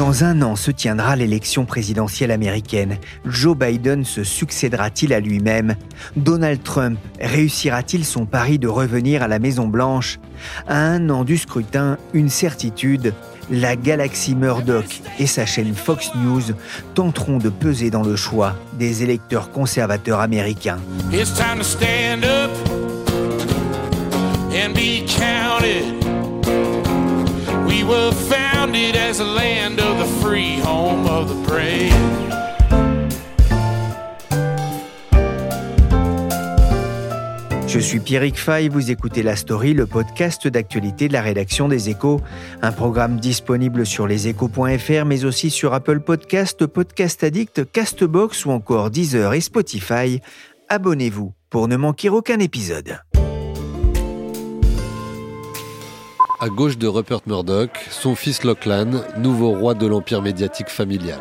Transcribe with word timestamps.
Dans 0.00 0.24
un 0.24 0.40
an 0.40 0.56
se 0.56 0.70
tiendra 0.70 1.14
l'élection 1.14 1.66
présidentielle 1.66 2.30
américaine. 2.30 2.96
Joe 3.26 3.54
Biden 3.54 4.06
se 4.06 4.24
succédera-t-il 4.24 5.12
à 5.12 5.20
lui-même? 5.20 5.74
Donald 6.16 6.62
Trump 6.62 6.98
réussira-t-il 7.20 8.06
son 8.06 8.24
pari 8.24 8.58
de 8.58 8.66
revenir 8.66 9.22
à 9.22 9.28
la 9.28 9.38
Maison-Blanche? 9.38 10.18
À 10.66 10.78
un 10.78 11.10
an 11.10 11.22
du 11.22 11.36
scrutin, 11.36 11.98
une 12.14 12.30
certitude, 12.30 13.12
la 13.50 13.76
galaxie 13.76 14.34
Murdoch 14.34 15.02
et 15.18 15.26
sa 15.26 15.44
chaîne 15.44 15.74
Fox 15.74 16.12
News 16.14 16.44
tenteront 16.94 17.36
de 17.36 17.50
peser 17.50 17.90
dans 17.90 18.02
le 18.02 18.16
choix 18.16 18.56
des 18.78 19.02
électeurs 19.02 19.50
conservateurs 19.50 20.20
américains. 20.20 20.78
We 28.70 28.76
were 28.76 28.92
founded 28.92 28.96
as 28.96 29.20
a 29.20 29.24
land 29.24 29.80
of 29.80 29.98
the 29.98 30.06
free, 30.22 30.60
home 30.60 31.06
of 31.06 31.28
the 31.28 31.34
brave. 31.48 31.92
Je 37.66 37.78
suis 37.78 38.00
Pierrick 38.00 38.36
Fay, 38.36 38.68
vous 38.68 38.90
écoutez 38.90 39.22
La 39.22 39.36
Story, 39.36 39.74
le 39.74 39.86
podcast 39.86 40.48
d'actualité 40.48 41.08
de 41.08 41.12
la 41.12 41.22
rédaction 41.22 41.68
des 41.68 41.88
Échos, 41.88 42.20
un 42.62 42.72
programme 42.72 43.20
disponible 43.20 43.86
sur 43.86 44.06
leséchos.fr 44.06 45.04
mais 45.04 45.24
aussi 45.24 45.50
sur 45.50 45.72
Apple 45.72 46.00
Podcast, 46.00 46.66
Podcast 46.66 47.24
Addict, 47.24 47.70
Castbox 47.72 48.44
ou 48.44 48.50
encore 48.50 48.90
Deezer 48.90 49.34
et 49.34 49.40
Spotify. 49.40 50.20
Abonnez-vous 50.68 51.32
pour 51.48 51.68
ne 51.68 51.76
manquer 51.76 52.08
aucun 52.08 52.38
épisode. 52.38 53.00
À 56.42 56.48
gauche 56.48 56.78
de 56.78 56.86
Rupert 56.86 57.20
Murdoch, 57.26 57.86
son 57.90 58.14
fils 58.14 58.44
Lachlan, 58.44 59.02
nouveau 59.18 59.50
roi 59.50 59.74
de 59.74 59.86
l'empire 59.86 60.22
médiatique 60.22 60.70
familial. 60.70 61.18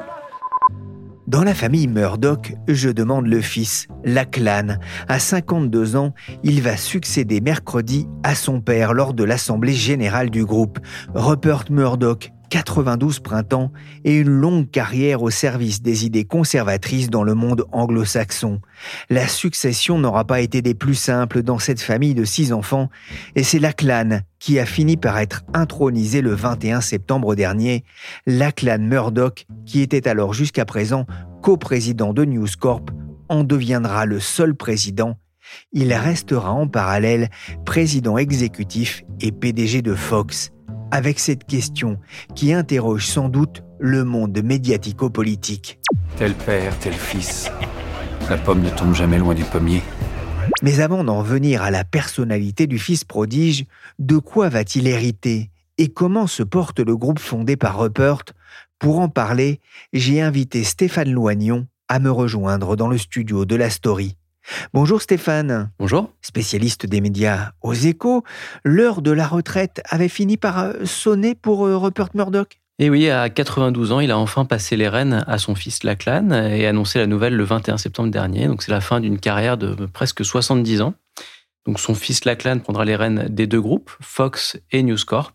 Dans 1.27 1.43
la 1.43 1.53
famille 1.53 1.89
Murdoch, 1.89 2.53
je 2.69 2.89
demande 2.89 3.25
le 3.27 3.41
fils, 3.41 3.87
Lachlan. 4.05 4.77
À 5.09 5.19
52 5.19 5.97
ans, 5.97 6.13
il 6.43 6.61
va 6.61 6.77
succéder 6.77 7.41
mercredi 7.41 8.07
à 8.23 8.33
son 8.33 8.61
père 8.61 8.93
lors 8.93 9.13
de 9.13 9.25
l'assemblée 9.25 9.73
générale 9.73 10.29
du 10.29 10.45
groupe. 10.45 10.79
Rupert 11.13 11.65
Murdoch, 11.69 12.31
92 12.49 13.19
printemps 13.19 13.71
et 14.03 14.17
une 14.17 14.29
longue 14.29 14.69
carrière 14.69 15.21
au 15.21 15.29
service 15.29 15.81
des 15.81 16.05
idées 16.05 16.25
conservatrices 16.25 17.09
dans 17.09 17.23
le 17.23 17.35
monde 17.35 17.65
anglo-saxon. 17.71 18.61
La 19.09 19.27
succession 19.27 19.99
n'aura 19.99 20.25
pas 20.25 20.41
été 20.41 20.61
des 20.61 20.73
plus 20.73 20.95
simples 20.95 21.43
dans 21.43 21.59
cette 21.59 21.81
famille 21.81 22.15
de 22.15 22.25
six 22.25 22.51
enfants 22.51 22.89
et 23.35 23.43
c'est 23.43 23.59
Lachlan 23.59 24.21
qui 24.39 24.59
a 24.59 24.65
fini 24.65 24.97
par 24.97 25.17
être 25.19 25.43
intronisé 25.53 26.21
le 26.21 26.33
21 26.33 26.81
septembre 26.81 27.35
dernier. 27.35 27.83
Lachlan 28.25 28.79
Murdoch, 28.79 29.45
qui 29.65 29.81
était 29.81 30.07
alors 30.07 30.33
jusqu'à 30.33 30.65
présent 30.65 31.05
coprésident 31.41 32.13
de 32.13 32.25
News 32.25 32.47
Corp, 32.59 32.89
en 33.27 33.43
deviendra 33.43 34.05
le 34.05 34.19
seul 34.19 34.55
président. 34.55 35.17
Il 35.71 35.93
restera 35.93 36.51
en 36.51 36.67
parallèle 36.67 37.29
président 37.65 38.17
exécutif 38.17 39.03
et 39.21 39.31
PDG 39.31 39.81
de 39.81 39.95
Fox 39.95 40.51
avec 40.91 41.19
cette 41.19 41.45
question 41.45 41.97
qui 42.35 42.53
interroge 42.53 43.05
sans 43.05 43.29
doute 43.29 43.63
le 43.79 44.03
monde 44.03 44.41
médiatico-politique. 44.43 45.79
Tel 46.17 46.33
père, 46.33 46.77
tel 46.79 46.93
fils. 46.93 47.51
La 48.29 48.37
pomme 48.37 48.61
ne 48.61 48.69
tombe 48.69 48.93
jamais 48.93 49.17
loin 49.17 49.33
du 49.33 49.43
pommier. 49.43 49.81
Mais 50.61 50.81
avant 50.81 51.03
d'en 51.03 51.21
venir 51.21 51.61
à 51.61 51.71
la 51.71 51.83
personnalité 51.83 52.67
du 52.67 52.79
fils 52.79 53.03
prodige, 53.03 53.65
de 53.99 54.17
quoi 54.17 54.49
va-t-il 54.49 54.87
hériter 54.87 55.51
et 55.77 55.87
comment 55.87 56.27
se 56.27 56.43
porte 56.43 56.81
le 56.81 56.97
groupe 56.97 57.19
fondé 57.19 57.55
par 57.55 57.79
Rupert? 57.79 58.23
Pour 58.79 58.99
en 58.99 59.07
parler, 59.07 59.61
j'ai 59.93 60.21
invité 60.21 60.65
Stéphane 60.65 61.11
Loignon 61.11 61.67
à 61.87 61.99
me 61.99 62.11
rejoindre 62.11 62.75
dans 62.75 62.89
le 62.89 62.97
studio 62.97 63.45
de 63.45 63.55
la 63.55 63.69
Story. 63.69 64.17
Bonjour 64.73 65.01
Stéphane. 65.01 65.71
Bonjour. 65.79 66.11
Spécialiste 66.21 66.85
des 66.85 67.01
médias 67.01 67.51
aux 67.61 67.73
échos, 67.73 68.23
l'heure 68.63 69.01
de 69.01 69.11
la 69.11 69.27
retraite 69.27 69.81
avait 69.89 70.09
fini 70.09 70.37
par 70.37 70.59
euh, 70.59 70.85
sonner 70.85 71.35
pour 71.35 71.65
euh, 71.65 71.77
Rupert 71.77 72.09
Murdoch 72.13 72.59
Et 72.79 72.89
oui, 72.89 73.09
à 73.09 73.29
92 73.29 73.91
ans, 73.91 73.99
il 73.99 74.11
a 74.11 74.17
enfin 74.17 74.45
passé 74.45 74.75
les 74.75 74.87
rênes 74.87 75.23
à 75.27 75.37
son 75.37 75.55
fils 75.55 75.83
Lachlan 75.83 76.31
et 76.31 76.65
annoncé 76.67 76.99
la 76.99 77.07
nouvelle 77.07 77.35
le 77.35 77.43
21 77.43 77.77
septembre 77.77 78.09
dernier. 78.11 78.47
Donc 78.47 78.63
c'est 78.63 78.71
la 78.71 78.81
fin 78.81 78.99
d'une 78.99 79.19
carrière 79.19 79.57
de 79.57 79.85
presque 79.85 80.25
70 80.25 80.81
ans. 80.81 80.93
Donc 81.65 81.79
son 81.79 81.93
fils 81.93 82.25
Lachlan 82.25 82.59
prendra 82.59 82.85
les 82.85 82.95
rênes 82.95 83.27
des 83.29 83.45
deux 83.45 83.61
groupes, 83.61 83.91
Fox 84.01 84.57
et 84.71 84.81
News 84.81 84.97
Corp, 85.05 85.33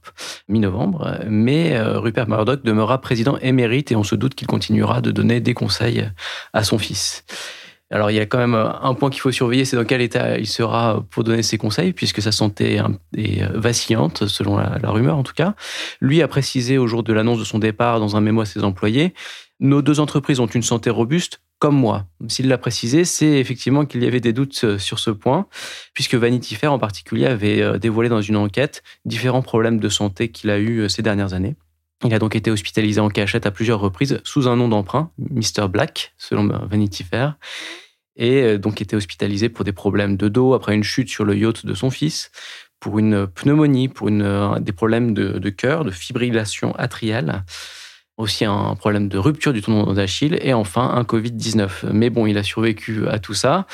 mi-novembre. 0.48 1.21
Mais 1.28 1.76
euh, 1.76 1.98
Rupert 2.00 2.28
Murdoch 2.28 2.65
demeurera 2.65 3.00
président 3.00 3.38
émérite 3.38 3.92
et 3.92 3.97
on 3.97 4.04
se 4.04 4.15
doute 4.15 4.34
qu'il 4.34 4.48
continuera 4.48 5.00
de 5.00 5.10
donner 5.10 5.41
des 5.41 5.54
conseils 5.54 6.10
à 6.53 6.65
son 6.65 6.78
fils. 6.78 7.25
Alors 7.91 8.11
il 8.11 8.15
y 8.15 8.21
a 8.21 8.27
quand 8.27 8.39
même 8.39 8.55
un 8.55 8.95
point 8.95 9.11
qu'il 9.11 9.21
faut 9.21 9.31
surveiller, 9.31 9.65
c'est 9.65 9.77
dans 9.77 9.84
quel 9.84 10.00
état 10.00 10.39
il 10.39 10.47
sera 10.47 11.05
pour 11.11 11.22
donner 11.22 11.43
ses 11.43 11.59
conseils, 11.59 11.93
puisque 11.93 12.22
sa 12.22 12.33
santé 12.33 12.81
est 13.17 13.43
vacillante, 13.55 14.27
selon 14.27 14.56
la, 14.56 14.78
rumeur 14.84 15.17
en 15.17 15.22
tout 15.22 15.34
cas. 15.34 15.55
Lui 16.00 16.22
a 16.22 16.28
précisé 16.28 16.78
au 16.78 16.87
jour 16.87 17.03
de 17.03 17.12
l'annonce 17.12 17.39
de 17.39 17.45
son 17.45 17.59
départ 17.59 18.00
dans 18.00 18.17
un 18.17 18.21
mémo 18.21 18.41
à 18.41 18.47
ses 18.47 18.65
employés, 18.65 19.15
nos 19.61 19.83
deux 19.83 20.00
entreprises 20.00 20.41
ont 20.41 20.47
une 20.47 20.62
santé 20.62 20.91
robuste, 20.91 21.41
comme 21.59 21.77
moi. 21.77 22.06
S'il 22.27 22.49
l'a 22.49 22.59
précisé, 22.59 23.05
c'est 23.05 23.39
effectivement 23.39 23.84
qu'il 23.84 24.03
y 24.03 24.06
avait 24.06 24.21
des 24.21 24.33
doutes 24.33 24.78
sur 24.78 24.99
ce 24.99 25.11
point, 25.11 25.47
puisque 25.93 26.15
Vanity 26.15 26.56
Fair 26.56 26.72
en 26.72 26.78
particulier 26.78 27.27
avait 27.27 27.78
dévoilé 27.78 28.09
dans 28.09 28.21
une 28.21 28.37
enquête 28.37 28.83
différents 29.05 29.43
problèmes 29.43 29.78
de 29.78 29.89
santé 29.89 30.31
qu'il 30.31 30.51
a 30.51 30.59
eu 30.59 30.89
ces 30.89 31.03
dernières 31.03 31.34
années. 31.34 31.55
Il 32.03 32.12
a 32.12 32.19
donc 32.19 32.37
été 32.37 32.50
hospitalisé 32.50 33.00
en 33.00 33.09
cachette 33.09 33.47
à 33.47 33.50
plusieurs 33.50 33.81
reprises 33.81 34.21
sous 34.25 34.49
un 34.49 34.56
nom 34.56 34.69
d'emprunt, 34.69 35.10
Mr. 35.19 35.69
Black, 35.69 36.15
selon 36.19 36.47
Vanity 36.66 37.05
Fair, 37.05 37.37
et 38.16 38.59
donc 38.59 38.81
était 38.82 38.97
hospitalisé 38.97 39.49
pour 39.49 39.65
des 39.65 39.72
problèmes 39.72 40.16
de 40.16 40.28
dos 40.28 40.54
après 40.54 40.75
une 40.75 40.84
chute 40.84 41.09
sur 41.09 41.25
le 41.25 41.37
yacht 41.37 41.65
de 41.65 41.75
son 41.75 41.91
fils, 41.91 42.31
pour 42.78 42.99
une 42.99 43.27
pneumonie, 43.27 43.88
pour 43.88 44.09
une, 44.09 44.59
des 44.60 44.72
problèmes 44.72 45.15
de, 45.15 45.38
de 45.38 45.50
cœur, 45.50 45.84
de 45.84 45.91
fibrillation 45.91 46.75
atriale 46.77 47.44
aussi 48.16 48.44
un 48.44 48.75
problème 48.76 49.08
de 49.08 49.19
rupture 49.19 49.52
du 49.52 49.60
tendon 49.60 49.92
d'Achille 49.92 50.38
et 50.41 50.54
enfin 50.54 50.92
un 50.94 51.02
Covid-19. 51.02 51.91
Mais 51.92 52.10
bon, 52.10 52.26
il 52.26 52.38
a 52.38 52.42
survécu 52.42 53.08
à 53.08 53.19
tout 53.19 53.34
ça. 53.34 53.66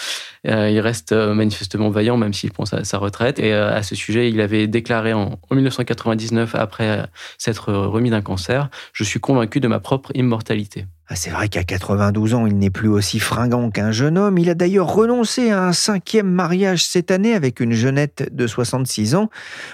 Euh, 0.47 0.71
il 0.71 0.81
reste 0.81 1.13
euh, 1.13 1.35
manifestement 1.35 1.91
vaillant 1.91 2.17
même 2.17 2.33
s'il 2.33 2.51
prend 2.51 2.65
sa, 2.65 2.99
retraite. 2.99 3.39
Et 3.39 3.53
euh, 3.53 3.75
à 3.75 3.83
ce 3.83 3.95
sujet, 3.95 4.31
il 4.31 4.41
avait 4.41 4.67
déclaré 4.67 5.13
en, 5.13 5.39
1999, 5.51 6.55
après 6.55 7.07
s'être 7.39 7.73
remis 7.73 8.11
d'un 8.11 8.23
cancer, 8.23 8.69
Je 8.93 9.05
suis 9.05 9.21
convaincu 9.21 9.61
de 9.61 9.69
ma 9.69 9.81
propre 9.81 10.11
immortalité. 10.15 10.87
Ah, 11.13 11.17
c'est 11.17 11.31
vrai 11.31 11.49
qu'à 11.49 11.65
92 11.65 12.35
ans, 12.35 12.47
il 12.47 12.57
n'est 12.57 12.71
plus 12.71 12.89
aussi 12.89 13.19
fringant 13.19 13.69
qu'un 13.73 13.91
jeune 13.91 14.17
homme. 14.17 14.39
Il 14.39 14.49
a 14.49 14.55
d'ailleurs 14.55 14.95
renoncé 14.95 15.51
à 15.51 15.65
un 15.65 15.73
cinquième 15.73 16.31
mariage 16.31 16.85
cette 16.85 17.11
année 17.11 17.35
avec 17.35 17.59
une 17.59 17.73
jeunette 17.73 18.33
de 18.33 18.47
66 18.47 19.17
ans. 19.17 19.29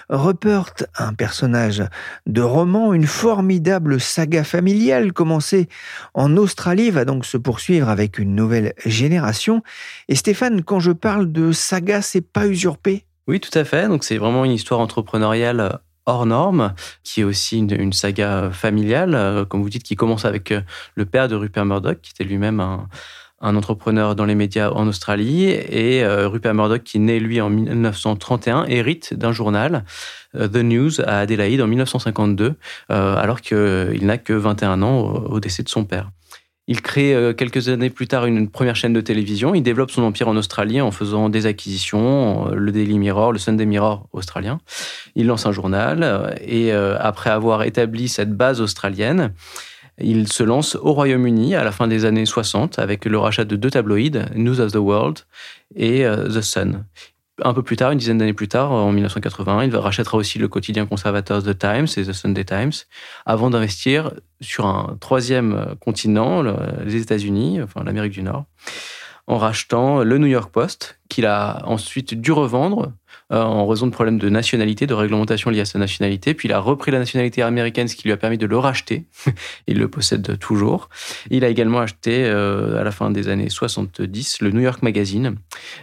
Rupert, 0.08 0.72
un 0.96 1.12
personnage 1.12 1.84
de 2.24 2.40
roman, 2.40 2.94
une 2.94 3.06
formidable 3.06 4.00
saga 4.00 4.44
familiale 4.44 5.12
commencée 5.12 5.68
en 6.14 6.38
Australie, 6.38 6.90
va 6.90 7.04
donc 7.04 7.26
se 7.26 7.36
poursuivre 7.36 7.90
avec 7.90 8.18
une 8.18 8.34
nouvelle 8.34 8.72
génération. 8.86 9.62
Et 10.08 10.14
Stéphane, 10.14 10.62
quand 10.62 10.80
je 10.80 10.92
parle 10.92 11.30
de 11.30 11.52
saga, 11.52 12.00
c'est 12.00 12.26
pas 12.26 12.46
usurpé? 12.46 13.04
Oui, 13.28 13.40
tout 13.40 13.58
à 13.58 13.64
fait. 13.64 13.88
Donc 13.88 14.04
c'est 14.04 14.16
vraiment 14.16 14.46
une 14.46 14.52
histoire 14.52 14.80
entrepreneuriale 14.80 15.80
hors 16.06 16.24
norme, 16.24 16.72
qui 17.02 17.20
est 17.20 17.24
aussi 17.24 17.58
une, 17.58 17.92
saga 17.92 18.50
familiale, 18.50 19.14
euh, 19.14 19.44
comme 19.44 19.62
vous 19.62 19.68
dites, 19.68 19.82
qui 19.82 19.96
commence 19.96 20.24
avec 20.24 20.52
euh, 20.52 20.62
le 20.94 21.04
père 21.04 21.28
de 21.28 21.34
Rupert 21.34 21.66
Murdoch, 21.66 22.00
qui 22.00 22.12
était 22.12 22.24
lui-même 22.24 22.60
un, 22.60 22.88
entrepreneur 23.40 24.16
dans 24.16 24.24
les 24.24 24.34
médias 24.34 24.70
en 24.70 24.88
Australie, 24.88 25.44
et 25.44 26.02
euh, 26.02 26.28
Rupert 26.28 26.54
Murdoch, 26.54 26.82
qui 26.82 26.98
naît 26.98 27.20
lui 27.20 27.40
en 27.40 27.50
1931, 27.50 28.64
hérite 28.66 29.14
d'un 29.14 29.32
journal, 29.32 29.84
The 30.34 30.56
News, 30.56 31.00
à 31.00 31.20
Adélaïde 31.20 31.60
en 31.60 31.66
1952, 31.66 32.54
alors 32.88 33.40
qu'il 33.40 34.04
n'a 34.04 34.18
que 34.18 34.32
21 34.32 34.82
ans 34.82 35.00
au, 35.00 35.40
décès 35.40 35.62
de 35.62 35.68
son 35.68 35.84
père. 35.84 36.10
Il 36.68 36.82
crée 36.82 37.14
euh, 37.14 37.32
quelques 37.32 37.68
années 37.68 37.90
plus 37.90 38.08
tard 38.08 38.26
une 38.26 38.48
première 38.48 38.74
chaîne 38.74 38.92
de 38.92 39.00
télévision. 39.00 39.54
Il 39.54 39.62
développe 39.62 39.92
son 39.92 40.02
empire 40.02 40.28
en 40.28 40.36
Australie 40.36 40.80
en 40.80 40.90
faisant 40.90 41.28
des 41.28 41.46
acquisitions, 41.46 42.48
euh, 42.48 42.54
le 42.56 42.72
Daily 42.72 42.98
Mirror, 42.98 43.32
le 43.32 43.38
Sunday 43.38 43.66
Mirror 43.66 44.08
australien. 44.12 44.58
Il 45.14 45.26
lance 45.26 45.46
un 45.46 45.52
journal 45.52 46.00
euh, 46.02 46.30
et 46.44 46.72
après 46.72 47.30
avoir 47.30 47.62
établi 47.62 48.08
cette 48.08 48.32
base 48.36 48.60
australienne, 48.60 49.32
il 49.98 50.30
se 50.30 50.42
lance 50.42 50.76
au 50.76 50.92
Royaume-Uni 50.92 51.54
à 51.54 51.64
la 51.64 51.72
fin 51.72 51.88
des 51.88 52.04
années 52.04 52.26
60 52.26 52.78
avec 52.78 53.04
le 53.04 53.18
rachat 53.18 53.44
de 53.44 53.56
deux 53.56 53.70
tabloïds, 53.70 54.26
News 54.34 54.60
of 54.60 54.72
the 54.72 54.76
World 54.76 55.20
et 55.74 56.04
The 56.04 56.42
Sun 56.42 56.84
un 57.42 57.52
peu 57.52 57.62
plus 57.62 57.76
tard, 57.76 57.90
une 57.92 57.98
dizaine 57.98 58.18
d'années 58.18 58.32
plus 58.32 58.48
tard, 58.48 58.72
en 58.72 58.92
1980, 58.92 59.64
il 59.64 59.76
rachètera 59.76 60.16
aussi 60.16 60.38
le 60.38 60.48
quotidien 60.48 60.86
conservateur 60.86 61.42
The 61.42 61.58
Times 61.58 61.86
et 61.96 62.04
The 62.04 62.12
Sunday 62.12 62.44
Times, 62.44 62.72
avant 63.26 63.50
d'investir 63.50 64.12
sur 64.40 64.66
un 64.66 64.96
troisième 65.00 65.74
continent, 65.80 66.42
les 66.84 66.96
États-Unis, 66.96 67.60
enfin 67.62 67.84
l'Amérique 67.84 68.12
du 68.12 68.22
Nord, 68.22 68.44
en 69.26 69.38
rachetant 69.38 70.02
le 70.02 70.18
New 70.18 70.26
York 70.26 70.50
Post, 70.50 70.98
qu'il 71.08 71.26
a 71.26 71.62
ensuite 71.66 72.14
dû 72.14 72.32
revendre 72.32 72.92
euh, 73.32 73.42
en 73.42 73.66
raison 73.66 73.88
de 73.88 73.90
problèmes 73.90 74.18
de 74.18 74.28
nationalité, 74.28 74.86
de 74.86 74.94
réglementation 74.94 75.50
liées 75.50 75.60
à 75.60 75.64
sa 75.64 75.80
nationalité. 75.80 76.32
Puis 76.32 76.46
il 76.46 76.52
a 76.52 76.60
repris 76.60 76.92
la 76.92 77.00
nationalité 77.00 77.42
américaine, 77.42 77.88
ce 77.88 77.96
qui 77.96 78.04
lui 78.04 78.12
a 78.12 78.16
permis 78.16 78.38
de 78.38 78.46
le 78.46 78.56
racheter. 78.56 79.06
il 79.66 79.78
le 79.78 79.88
possède 79.88 80.38
toujours. 80.38 80.88
Il 81.30 81.44
a 81.44 81.48
également 81.48 81.80
acheté, 81.80 82.24
euh, 82.24 82.80
à 82.80 82.84
la 82.84 82.92
fin 82.92 83.10
des 83.10 83.28
années 83.28 83.48
70, 83.48 84.42
le 84.42 84.52
New 84.52 84.60
York 84.60 84.80
Magazine, 84.82 85.34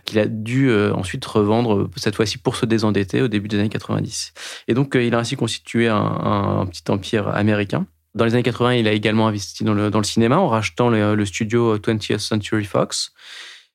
qu'il 0.06 0.20
a 0.20 0.26
dû 0.26 0.70
euh, 0.70 0.94
ensuite 0.94 1.26
revendre, 1.26 1.90
cette 1.98 2.16
fois-ci 2.16 2.38
pour 2.38 2.56
se 2.56 2.66
désendetter, 2.66 3.22
au 3.22 3.28
début 3.28 3.50
des 3.50 3.60
années 3.60 3.68
90. 3.68 4.34
Et 4.70 4.74
donc, 4.74 4.96
il 4.96 5.14
a 5.14 5.20
ainsi 5.20 5.36
constitué 5.36 5.90
un, 5.90 6.66
petit 6.72 6.90
empire 6.90 7.28
américain. 7.28 7.86
Dans 8.16 8.24
les 8.24 8.36
années 8.36 8.44
80, 8.44 8.76
il 8.76 8.88
a 8.88 8.94
également 8.94 9.28
investi 9.28 9.66
dans 9.66 9.74
le, 9.74 9.90
dans 9.90 10.00
le 10.00 10.06
cinéma 10.06 10.38
en 10.38 10.48
rachetant 10.48 10.90
le, 10.90 11.16
le 11.16 11.26
studio 11.26 11.78
20th 11.78 12.20
Century 12.20 12.64
Fox 12.64 13.12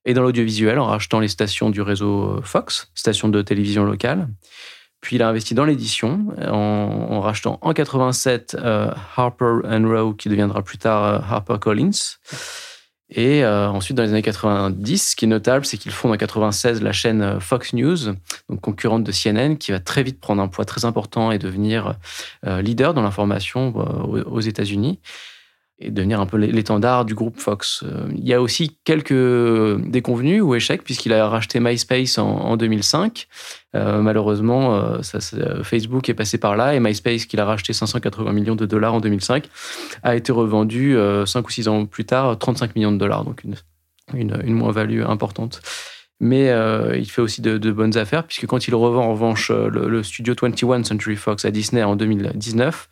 et 0.09 0.15
dans 0.15 0.23
l'audiovisuel 0.23 0.79
en 0.79 0.87
rachetant 0.87 1.21
les 1.21 1.29
stations 1.29 1.69
du 1.69 1.83
réseau 1.83 2.41
Fox, 2.43 2.91
stations 2.95 3.29
de 3.29 3.43
télévision 3.43 3.85
locale. 3.85 4.27
Puis 5.03 5.17
il 5.17 5.23
a 5.23 5.29
investi 5.29 5.53
dans 5.53 5.67
l'édition 5.67 6.29
en, 6.43 7.21
rachetant 7.21 7.59
en 7.61 7.75
87 7.75 8.57
euh, 8.59 8.91
Harper 9.17 9.61
Row, 9.65 10.15
qui 10.15 10.31
deviendra 10.31 10.63
plus 10.63 10.79
tard 10.79 11.05
euh, 11.05 11.19
Harper 11.19 11.57
Collins. 11.61 12.17
Et 13.11 13.45
euh, 13.45 13.69
ensuite, 13.69 13.99
dans 13.99 14.03
les 14.03 14.11
années 14.11 14.23
90, 14.23 15.11
ce 15.11 15.15
qui 15.15 15.27
est 15.27 15.29
notable, 15.29 15.67
c'est 15.67 15.77
qu'il 15.77 15.93
fonde 15.93 16.13
en 16.13 16.17
96 16.17 16.83
la 16.83 16.93
chaîne 16.93 17.39
Fox 17.39 17.75
News, 17.75 18.15
concurrente 18.63 19.05
de 19.05 19.13
CNN, 19.13 19.57
qui 19.57 19.73
va 19.73 19.79
très 19.79 20.03
vite 20.03 20.21
prendre 20.21 20.41
un 20.41 20.49
poids 20.49 20.65
très 20.65 20.87
important 20.87 21.33
et 21.33 21.39
devenir 21.39 21.95
leader 22.45 22.93
dans 22.93 23.01
l'information 23.01 23.75
aux 23.75 24.41
États-Unis 24.41 25.01
et 25.81 25.91
devenir 25.91 26.21
un 26.21 26.27
peu 26.27 26.37
l'étendard 26.37 27.05
du 27.05 27.15
groupe 27.15 27.39
Fox. 27.39 27.85
Euh, 27.85 28.09
il 28.13 28.27
y 28.27 28.35
a 28.35 28.43
aussi 28.43 28.77
quelques 28.85 29.13
déconvenus 29.87 30.43
ou 30.43 30.55
échecs, 30.55 30.83
puisqu'il 30.83 31.13
a 31.13 31.29
racheté 31.29 31.61
MySpace 31.61 32.19
en, 32.19 32.57
2005. 32.57 33.29
Euh, 33.77 34.03
malheureusement, 34.03 34.75
euh, 34.75 35.63
Facebook 35.63 36.09
est 36.09 36.15
passé 36.15 36.39
par 36.39 36.57
là, 36.57 36.75
et 36.75 36.81
MySpace, 36.81 37.27
qu'il 37.27 37.39
a 37.39 37.45
racheté 37.45 37.73
580 37.73 38.33
millions 38.33 38.57
de 38.57 38.67
dollars 38.67 38.95
en 38.95 39.01
2005, 39.01 39.49
a 40.03 40.17
été 40.17 40.33
revendu 40.33 40.97
5 41.25 41.47
ou 41.47 41.51
6 41.51 41.69
ans 41.69 41.87
plus 41.87 42.05
tard, 42.05 42.37
35 42.37 42.75
millions 42.75 42.93
de 42.93 42.99
dollars, 42.99 43.25
donc 43.25 43.45
une, 43.45 43.55
une, 44.15 44.55
moins-value 44.55 45.03
importante. 45.03 45.63
Mais 46.19 46.53
il 46.99 47.09
fait 47.09 47.23
aussi 47.23 47.41
de, 47.41 47.71
bonnes 47.71 47.97
affaires, 47.97 48.25
puisque 48.25 48.47
quand 48.47 48.67
il 48.67 48.75
revend 48.75 49.05
en 49.05 49.13
revanche 49.13 49.53
le 49.53 50.03
studio 50.03 50.35
21 50.41 50.83
Century 50.83 51.15
Fox 51.15 51.45
à 51.45 51.53
Disney 51.53 51.85
en 51.85 51.95
2019, 51.95 52.89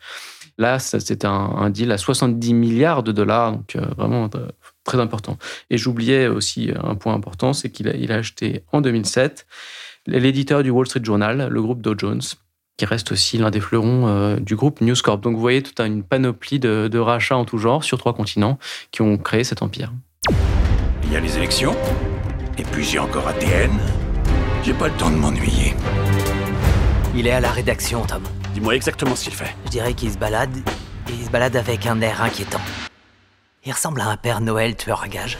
Là, 0.57 0.79
c'était 0.79 1.25
un, 1.25 1.69
deal 1.69 1.91
à 1.91 1.97
70 1.97 2.53
milliards 2.53 3.03
de 3.03 3.11
dollars, 3.11 3.51
donc 3.51 3.75
euh, 3.75 3.85
vraiment 3.95 4.27
euh, 4.35 4.47
très 4.83 4.99
important. 4.99 5.37
Et 5.69 5.77
j'oubliais 5.77 6.27
aussi 6.27 6.71
un 6.83 6.95
point 6.95 7.13
important, 7.13 7.53
c'est 7.53 7.69
qu'il 7.69 7.87
a, 7.87 7.95
il 7.95 8.11
a 8.11 8.15
acheté 8.15 8.63
en 8.71 8.81
2007 8.81 9.45
l'éditeur 10.07 10.63
du 10.63 10.69
Wall 10.69 10.87
Street 10.87 11.03
Journal, 11.03 11.47
le 11.49 11.61
groupe 11.61 11.81
Dow 11.81 11.93
Jones, 11.95 12.21
qui 12.77 12.85
reste 12.85 13.11
aussi 13.11 13.37
l'un 13.37 13.51
des 13.51 13.59
fleurons 13.59 14.07
euh, 14.07 14.37
du 14.37 14.55
groupe 14.55 14.81
News 14.81 14.95
Corp. 15.03 15.21
Donc 15.21 15.35
vous 15.35 15.41
voyez 15.41 15.61
toute 15.61 15.79
une 15.79 16.03
panoplie 16.03 16.59
de, 16.59 16.87
de 16.91 16.99
rachats 16.99 17.37
en 17.37 17.45
tout 17.45 17.57
genre 17.57 17.83
sur 17.83 17.97
trois 17.97 18.13
continents 18.13 18.57
qui 18.91 19.01
ont 19.01 19.17
créé 19.17 19.43
cet 19.43 19.61
empire. 19.61 19.91
Il 21.03 21.13
y 21.13 21.15
a 21.15 21.19
les 21.19 21.37
élections, 21.37 21.75
et 22.57 22.63
puis 22.63 22.83
j'ai 22.83 22.99
encore 22.99 23.27
ATN. 23.27 23.71
J'ai 24.63 24.73
pas 24.73 24.87
le 24.87 24.93
temps 24.95 25.09
de 25.09 25.15
m'ennuyer. 25.15 25.75
Il 27.15 27.27
est 27.27 27.31
à 27.31 27.39
la 27.39 27.51
rédaction, 27.51 28.05
Tom. 28.05 28.21
Dis-moi 28.57 28.75
exactement 28.75 29.15
ce 29.15 29.25
qu'il 29.25 29.35
fait. 29.35 29.55
Je 29.65 29.69
dirais 29.69 29.93
qu'il 29.93 30.11
se 30.11 30.17
balade, 30.17 30.49
et 30.57 31.13
il 31.13 31.23
se 31.23 31.29
balade 31.29 31.55
avec 31.55 31.85
un 31.85 32.01
air 32.01 32.23
inquiétant. 32.23 32.59
Il 33.63 33.71
ressemble 33.71 34.01
à 34.01 34.07
un 34.07 34.17
père 34.17 34.41
Noël 34.41 34.75
tueur 34.75 35.03
à 35.03 35.07
gages. 35.07 35.37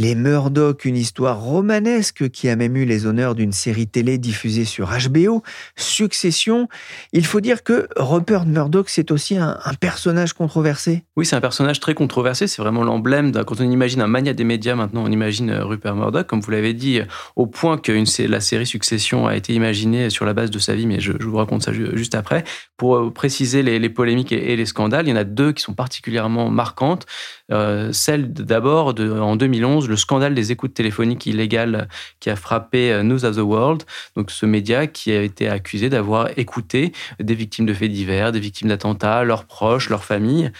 Les 0.00 0.14
Murdoch, 0.14 0.84
une 0.84 0.96
histoire 0.96 1.40
romanesque 1.40 2.30
qui 2.30 2.48
a 2.48 2.54
même 2.54 2.76
eu 2.76 2.84
les 2.84 3.04
honneurs 3.04 3.34
d'une 3.34 3.50
série 3.50 3.88
télé 3.88 4.16
diffusée 4.16 4.64
sur 4.64 4.90
HBO, 4.90 5.42
Succession. 5.74 6.68
Il 7.12 7.26
faut 7.26 7.40
dire 7.40 7.64
que 7.64 7.88
Rupert 7.96 8.46
Murdoch, 8.46 8.90
c'est 8.90 9.10
aussi 9.10 9.36
un, 9.36 9.58
personnage 9.80 10.34
controversé. 10.34 11.02
Oui, 11.16 11.26
c'est 11.26 11.34
un 11.34 11.40
personnage 11.40 11.80
très 11.80 11.94
controversé. 11.94 12.46
C'est 12.46 12.62
vraiment 12.62 12.84
l'emblème. 12.84 13.32
Quand 13.44 13.60
on 13.60 13.68
imagine 13.68 14.00
un 14.00 14.06
mania 14.06 14.34
des 14.34 14.44
médias, 14.44 14.76
maintenant, 14.76 15.02
on 15.04 15.10
imagine 15.10 15.50
euh, 15.50 15.64
Rupert 15.64 15.96
Murdoch, 15.96 16.28
comme 16.28 16.40
vous 16.40 16.50
l'avez 16.52 16.74
dit, 16.74 17.00
au 17.34 17.48
point 17.48 17.76
que 17.76 17.90
la 18.28 18.40
série 18.40 18.66
Succession 18.66 19.26
a 19.26 19.34
été 19.34 19.52
imaginée 19.52 20.10
sur 20.10 20.24
la 20.24 20.32
base 20.32 20.52
de 20.52 20.60
sa 20.60 20.76
vie, 20.76 20.86
mais 20.86 21.00
je, 21.00 21.10
vous 21.10 21.36
raconte 21.36 21.64
ça 21.64 21.72
juste 21.72 22.14
après. 22.14 22.44
Pour 22.76 22.96
euh, 22.96 23.10
préciser 23.10 23.64
les, 23.64 23.88
polémiques 23.88 24.30
et, 24.30 24.54
les 24.54 24.66
scandales, 24.66 25.08
il 25.08 25.10
y 25.10 25.12
en 25.12 25.16
a 25.16 25.24
deux 25.24 25.50
qui 25.50 25.62
sont 25.64 25.74
particulièrement 25.74 26.50
marquantes. 26.50 27.04
Euh, 27.50 27.92
celle 27.92 28.32
d'abord 28.32 28.88
en 28.98 29.36
2011, 29.36 29.88
le 29.88 29.96
scandale 29.96 30.34
des 30.34 30.52
écoutes 30.52 30.74
téléphoniques 30.74 31.24
illégales 31.24 31.88
qui 32.20 32.28
a 32.28 32.36
frappé 32.36 32.92
euh, 32.92 33.02
News 33.02 33.24
of 33.24 33.36
the 33.36 33.40
World, 33.40 33.84
donc 34.16 34.30
ce 34.30 34.44
média 34.44 34.86
qui 34.86 35.12
a 35.12 35.22
été 35.22 35.48
accusé 35.48 35.88
d'avoir 35.88 36.28
écouté 36.38 36.92
des 37.20 37.34
victimes 37.34 37.64
de 37.64 37.72
faits 37.72 37.90
divers, 37.90 38.32
des 38.32 38.40
victimes 38.40 38.68
d'attentats, 38.68 39.24
leurs 39.24 39.46
proches, 39.46 39.88
leurs 39.88 40.04
familles 40.04 40.52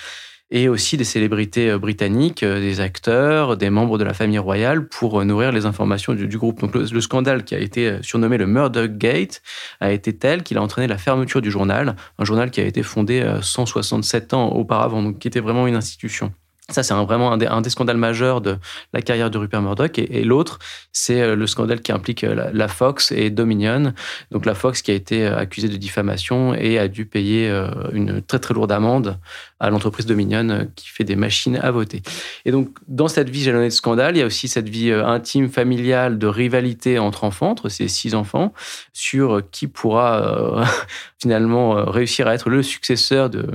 et 0.50 0.67
aussi 0.70 0.96
des 0.96 1.05
célébrités 1.05 1.73
euh, 1.73 1.79
britanniques, 1.79 2.43
des 2.43 2.81
acteurs, 2.81 3.58
des 3.58 3.69
membres 3.69 3.99
de 3.99 4.05
la 4.05 4.14
famille 4.14 4.38
royale 4.38 4.88
pour 4.88 5.23
nourrir 5.26 5.52
les 5.52 5.67
informations 5.67 6.14
du, 6.14 6.38
groupe. 6.38 6.61
Donc 6.62 6.75
le, 6.75 7.00
scandale 7.02 7.44
qui 7.44 7.55
a 7.55 7.58
été 7.58 7.99
surnommé 8.00 8.38
le 8.38 8.46
Murdoch 8.46 8.96
Gate 8.96 9.43
a 9.81 9.93
été 9.93 10.17
tel 10.17 10.43
qu'il 10.43 10.56
a 10.56 10.62
entraîné 10.62 10.88
la 10.88 10.96
fermeture 10.96 11.43
du 11.43 11.50
journal, 11.50 11.96
un 12.19 12.25
journal 12.25 12.50
qui 12.50 12.62
a 12.62 12.64
été 12.64 12.82
fondé 12.82 13.31
167 13.43 14.32
ans 14.32 14.49
auparavant, 14.52 15.02
donc 15.02 15.19
qui 15.19 15.29
était 15.29 15.40
vraiment 15.40 15.67
une 15.67 15.76
institution. 15.76 16.32
Ça, 16.70 16.82
c'est 16.82 16.92
vraiment 16.92 17.32
un 17.32 17.60
des, 17.62 17.70
scandales 17.70 17.96
majeurs 17.96 18.42
de 18.42 18.58
la 18.92 19.00
carrière 19.00 19.30
de 19.30 19.38
Rupert 19.38 19.62
Murdoch. 19.62 19.98
Et, 19.98 20.22
l'autre, 20.22 20.58
c'est 20.92 21.22
euh, 21.22 21.34
le 21.34 21.46
scandale 21.46 21.80
qui 21.80 21.92
implique 21.92 22.24
euh, 22.24 22.50
la, 22.52 22.68
Fox 22.68 23.10
et 23.10 23.30
Dominion. 23.30 23.94
Donc 24.32 24.44
la 24.44 24.54
Fox 24.54 24.82
qui 24.82 24.90
a 24.90 24.94
été 24.94 25.25
euh, 25.25 25.38
accusée 25.38 25.68
de 25.68 25.78
diffamation 25.78 26.52
et 26.52 26.78
a 26.78 26.88
dû 26.88 27.06
payer 27.06 27.50
une 27.92 28.20
très 28.20 28.38
très 28.38 28.52
lourde 28.52 28.70
amende 28.70 29.18
à 29.60 29.70
l'entreprise 29.70 30.04
Dominion 30.04 30.68
qui 30.76 30.88
fait 30.88 31.04
des 31.04 31.16
machines 31.16 31.56
à 31.56 31.70
voter. 31.70 32.02
Et 32.44 32.50
donc 32.52 32.68
dans 32.87 33.08
cette 33.08 33.30
vie 33.30 33.42
jalonnée 33.42 33.68
de 33.68 33.72
scandale, 33.72 34.16
il 34.16 34.20
y 34.20 34.22
a 34.22 34.26
aussi 34.26 34.46
cette 34.46 34.68
vie 34.68 34.92
intime, 34.92 35.48
familiale, 35.48 36.18
de 36.18 36.26
rivalité 36.26 36.98
entre 36.98 37.25
enfants, 37.25 37.50
entre 37.50 37.70
ces 37.70 37.88
six 37.88 38.14
enfants, 38.14 38.52
sur 38.92 39.42
qui 39.50 39.66
pourra 39.68 40.64
finalement 41.20 41.84
réussir 41.90 42.28
à 42.28 42.34
être 42.34 42.50
le 42.50 42.62
successeur 42.62 43.30
de 43.30 43.46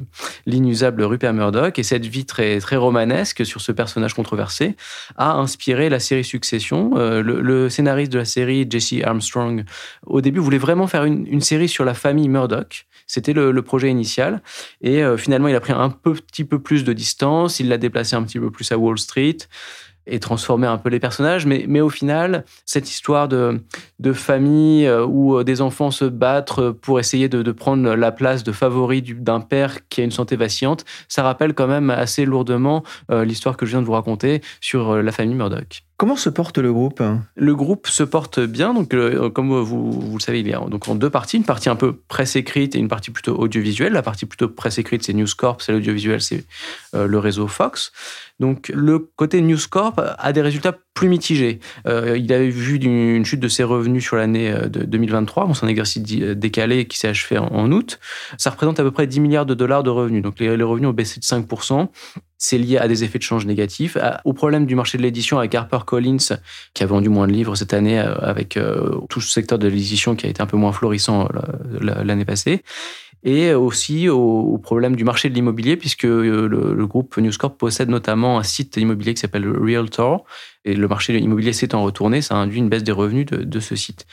l'inusable 0.46 1.03
Rupert 1.03 1.34
Murdoch. 1.34 1.77
Et 1.77 1.84
cette 1.84 2.05
vie 2.05 2.25
très 2.25 2.60
très 2.60 2.75
romantique 2.75 3.02
sur 3.43 3.62
ce 3.62 3.72
personnage 3.72 4.13
controversé 4.13 4.75
a 5.17 5.33
inspiré 5.33 5.89
la 5.89 6.00
série 6.00 6.24
Succession. 6.24 6.91
Euh, 6.95 7.22
le, 7.22 7.69
scénariste 7.69 8.12
de 8.12 8.19
la 8.19 8.25
série, 8.25 8.67
Jesse 8.69 8.95
Armstrong, 9.03 9.63
au 10.05 10.22
début 10.22 10.39
voulait 10.39 10.57
vraiment 10.57 10.88
faire 10.88 11.05
une, 11.05 11.41
série 11.41 11.69
sur 11.69 11.86
la 11.86 11.93
famille 11.93 12.29
Murdoch. 12.29 12.86
C'était 13.07 13.33
le, 13.33 13.62
projet 13.62 13.89
initial. 13.89 14.41
Et 14.81 15.03
euh, 15.03 15.17
finalement, 15.17 15.48
il 15.48 15.55
a 15.55 15.60
pris 15.60 15.74
un 15.74 15.89
petit 15.89 16.43
peu 16.43 16.60
plus 16.60 16.83
de 16.83 16.93
distance. 16.93 17.60
Il 17.60 17.69
l'a 17.69 17.77
déplacé 17.77 18.15
un 18.15 18.24
petit 18.24 18.39
peu 18.39 18.51
plus 18.51 18.72
à 18.72 18.77
Wall 18.77 18.98
Street 18.98 19.38
et 20.07 20.19
transformer 20.19 20.67
un 20.67 20.77
peu 20.77 20.89
les 20.89 21.00
personnages. 21.00 21.45
Mais, 21.45 21.65
mais 21.67 21.81
au 21.81 21.89
final, 21.89 22.45
cette 22.65 22.89
histoire 22.89 23.27
de, 23.27 23.62
de 24.00 24.13
famille 24.13 24.86
euh, 24.86 25.05
où 25.05 25.38
euh, 25.38 25.43
des 25.43 25.62
enfants 25.62 25.91
se 25.91 26.05
battent 26.05 26.72
pour 26.81 27.00
essayer 27.00 27.29
de, 27.29 27.51
prendre 27.51 27.95
la 27.95 28.12
place 28.12 28.43
de 28.43 28.51
favori 28.51 29.01
d'un 29.01 29.39
père 29.39 29.88
qui 29.89 30.01
a 30.01 30.03
une 30.03 30.12
santé 30.12 30.36
vacillante, 30.36 30.86
ça 31.07 31.24
rappelle 31.24 31.53
quand 31.53 31.67
même 31.67 31.89
assez 31.89 32.25
lourdement 32.25 32.83
euh, 33.12 33.25
l'histoire 33.25 33.57
que 33.57 33.65
je 33.65 33.72
viens 33.72 33.81
de 33.81 33.86
vous 33.86 33.93
raconter 33.93 34.41
sur 34.60 35.01
la 35.01 35.12
famille 35.12 35.36
Murdoch. 35.36 35.83
Comment 35.98 36.16
se 36.16 36.30
porte 36.30 36.58
le 36.58 36.74
groupe? 36.74 37.02
Le 37.36 37.56
groupe 37.56 37.88
se 37.88 38.04
porte 38.04 38.40
bien. 38.40 38.74
Donc, 38.74 38.94
comme 39.34 39.50
vous, 39.62 39.92
vous, 39.92 40.18
le 40.18 40.22
savez, 40.22 40.40
il 40.40 40.48
y 40.48 40.54
a 40.54 40.60
donc 40.60 40.88
en 40.88 40.96
deux 40.96 41.10
parties. 41.10 41.38
Une 41.38 41.46
partie 41.46 41.70
un 41.70 41.76
peu 41.76 41.96
presse 42.08 42.36
écrite 42.36 42.76
et 42.76 42.80
une 42.80 42.88
partie 42.88 43.12
plutôt 43.12 43.38
audiovisuelle. 43.38 43.94
La 43.94 44.02
partie 44.02 44.26
plutôt 44.26 44.50
presse 44.50 44.78
écrite, 44.78 45.04
c'est 45.04 45.14
News 45.14 45.28
Corp. 45.38 45.62
C'est 45.62 45.72
l'audiovisuel, 45.72 46.22
c'est 46.22 46.46
le 46.94 47.20
réseau 47.20 47.48
Fox. 47.48 47.92
Donc 48.40 48.72
le 48.74 49.00
côté 49.16 49.42
News 49.42 49.60
Corp 49.70 50.02
a 50.18 50.34
des 50.34 50.42
résultats 50.42 50.76
plus 50.94 51.10
mitigé. 51.10 51.60
Euh, 51.88 52.18
il 52.18 52.32
avait 52.32 52.50
vu 52.50 52.76
une 52.76 53.26
chute 53.26 53.40
de 53.40 53.48
ses 53.48 53.64
revenus 53.64 54.04
sur 54.04 54.16
l'année 54.16 54.52
euh, 54.52 54.68
de 54.68 54.84
2023, 54.84 55.48
bon, 55.48 55.54
c'est 55.54 55.66
un 55.66 55.70
exercice 55.70 56.02
décalé 56.02 56.86
qui 56.86 56.98
s'est 56.98 57.08
achevé 57.08 57.38
en, 57.38 57.72
août. 57.72 58.00
Ça 58.38 58.52
représente 58.52 58.80
à 58.80 58.84
peu 58.84 58.92
près 58.92 59.08
10 59.08 59.20
milliards 59.20 59.46
de 59.46 59.54
dollars 59.54 59.84
de 59.84 59.90
revenus. 59.90 60.22
Donc 60.22 60.40
les, 60.40 60.50
revenus 60.50 60.90
ont 60.90 60.94
baissé 60.94 61.20
de 61.20 61.26
5%. 61.26 61.88
C'est 62.38 62.58
lié 62.58 62.78
à 62.78 62.88
des 62.88 63.04
effets 63.04 63.20
de 63.20 63.24
change 63.24 63.46
négatifs, 63.46 63.98
au 64.26 64.34
problème 64.34 64.66
du 64.66 64.76
marché 64.76 64.98
de 64.98 65.04
l'édition 65.04 65.40
avec 65.40 65.56
HarperCollins, 65.56 66.38
qui 66.74 66.84
a 66.84 66.86
vendu 66.86 67.08
moins 67.08 67.26
de 67.26 67.32
livres 67.32 67.56
cette 67.56 67.74
année, 67.74 68.00
euh, 68.00 68.16
avec 68.20 68.60
tout 69.10 69.22
ce 69.22 69.32
secteur 69.32 69.58
de 69.58 69.68
l'édition 69.68 70.16
qui 70.16 70.26
a 70.26 70.30
été 70.30 70.42
un 70.42 70.46
peu 70.46 70.58
moins 70.58 70.74
florissant 70.74 71.30
l'année 71.80 72.26
passée 72.26 72.64
et 73.24 73.53
aussi 73.53 74.10
au, 74.10 74.58
problème 74.58 74.96
du 74.96 75.03
marché 75.03 75.30
de 75.30 75.34
l'immobilier, 75.34 75.77
puisque 75.77 76.03
le, 76.03 76.48
le, 76.48 76.88
groupe 76.88 77.18
News 77.18 77.32
Corp 77.38 77.58
possède 77.58 77.89
notamment 77.89 78.38
un 78.38 78.44
site 78.44 78.77
immobilier 78.77 79.13
qui 79.13 79.22
s'appelle 79.22 79.48
Realtor, 79.48 80.25
et 80.65 80.74
le 80.74 80.88
marché 80.88 81.13
de 81.13 81.18
l'immobilier 81.18 81.53
s'étant 81.53 81.84
retourné, 81.84 82.22
ça 82.22 82.36
a 82.36 82.38
induit 82.38 82.60
une 82.60 82.70
baisse 82.70 82.84
des 82.84 82.92
revenus 82.92 83.25
de, 83.25 83.60
ce 83.60 83.75
site. 83.75 84.06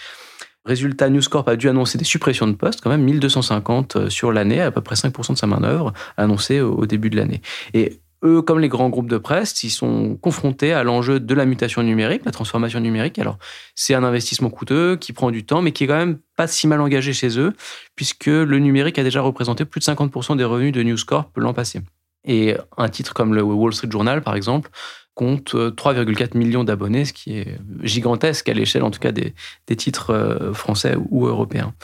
Résultat, 0.64 1.09
News 1.09 1.23
Corp 1.29 1.49
a 1.49 1.57
dû 1.57 1.69
annoncer 1.69 1.99
des 1.99 2.05
suppressions 2.05 2.47
de 2.47 2.52
postes, 2.52 2.81
quand 2.83 2.90
même 2.90 3.02
1250 3.02 3.97
euh, 3.97 4.11
sur 4.11 4.31
l'année, 4.31 4.61
à 4.61 4.71
peu 4.71 4.83
près 4.83 4.95
5% 4.95 5.33
de 5.33 5.38
sa 5.38 5.47
main-d'œuvre 5.47 5.93
annoncée 6.17 6.61
au 6.61 6.87
début 6.87 7.11
de 7.11 7.17
l'année. 7.17 7.40
Et 7.73 8.00
eux, 8.23 8.43
comme 8.43 8.61
les 8.61 8.69
grands 8.69 8.91
groupes 8.91 9.09
de 9.09 9.19
presse, 9.19 9.62
ils 9.62 9.71
sont 9.71 10.17
confrontés 10.17 10.73
à 10.73 10.83
l'enjeu 10.83 11.21
de 11.21 11.35
la 11.35 11.47
mutation 11.47 11.83
numérique, 11.83 12.25
la 12.25 12.33
transformation 12.33 12.81
numérique. 12.81 13.19
Alors, 13.19 13.39
c'est 13.75 13.95
un 13.95 14.05
investissement 14.05 14.50
coûteux 14.50 14.97
qui 14.97 15.12
prend 15.12 15.31
du 15.31 15.45
temps, 15.45 15.62
mais 15.62 15.73
qui 15.73 15.85
est 15.85 15.87
quand 15.87 15.97
même 15.97 16.19
pas 16.37 16.47
si 16.47 16.67
mal 16.67 16.81
engagé 16.81 17.12
chez 17.12 17.39
eux, 17.39 17.55
puisque 17.97 18.27
le 18.27 18.59
numérique 18.59 18.99
a 18.99 19.03
déjà 19.03 19.21
représenté 19.21 19.65
plus 19.65 19.81
de 19.81 19.85
50% 19.85 20.37
des 20.37 20.45
revenus 20.45 20.73
de 20.73 20.83
News 20.83 20.99
Corp 21.07 21.31
l'an 21.37 21.55
passé. 21.55 21.81
Et 22.25 22.55
un 22.77 22.89
titre 22.89 23.15
comme 23.15 23.35
le 23.35 23.43
Wall 23.43 23.73
Street 23.73 23.91
Journal, 23.91 24.23
par 24.23 24.37
exemple, 24.37 24.71
compte 25.15 25.55
3,4 25.55 26.23
euh, 26.23 26.39
millions 26.39 26.65
d'abonnés, 26.65 27.05
ce 27.05 27.12
qui 27.12 27.39
est 27.39 27.59
gigantesque 27.83 28.49
à 28.49 28.55
l'échelle 28.55 28.83
en 28.83 28.91
tout 28.91 29.00
cas 29.00 29.12
des, 29.12 29.35
titres 29.77 30.11
euh, 30.11 30.53
français 30.53 30.97
ou 31.11 31.27
européens. 31.27 31.75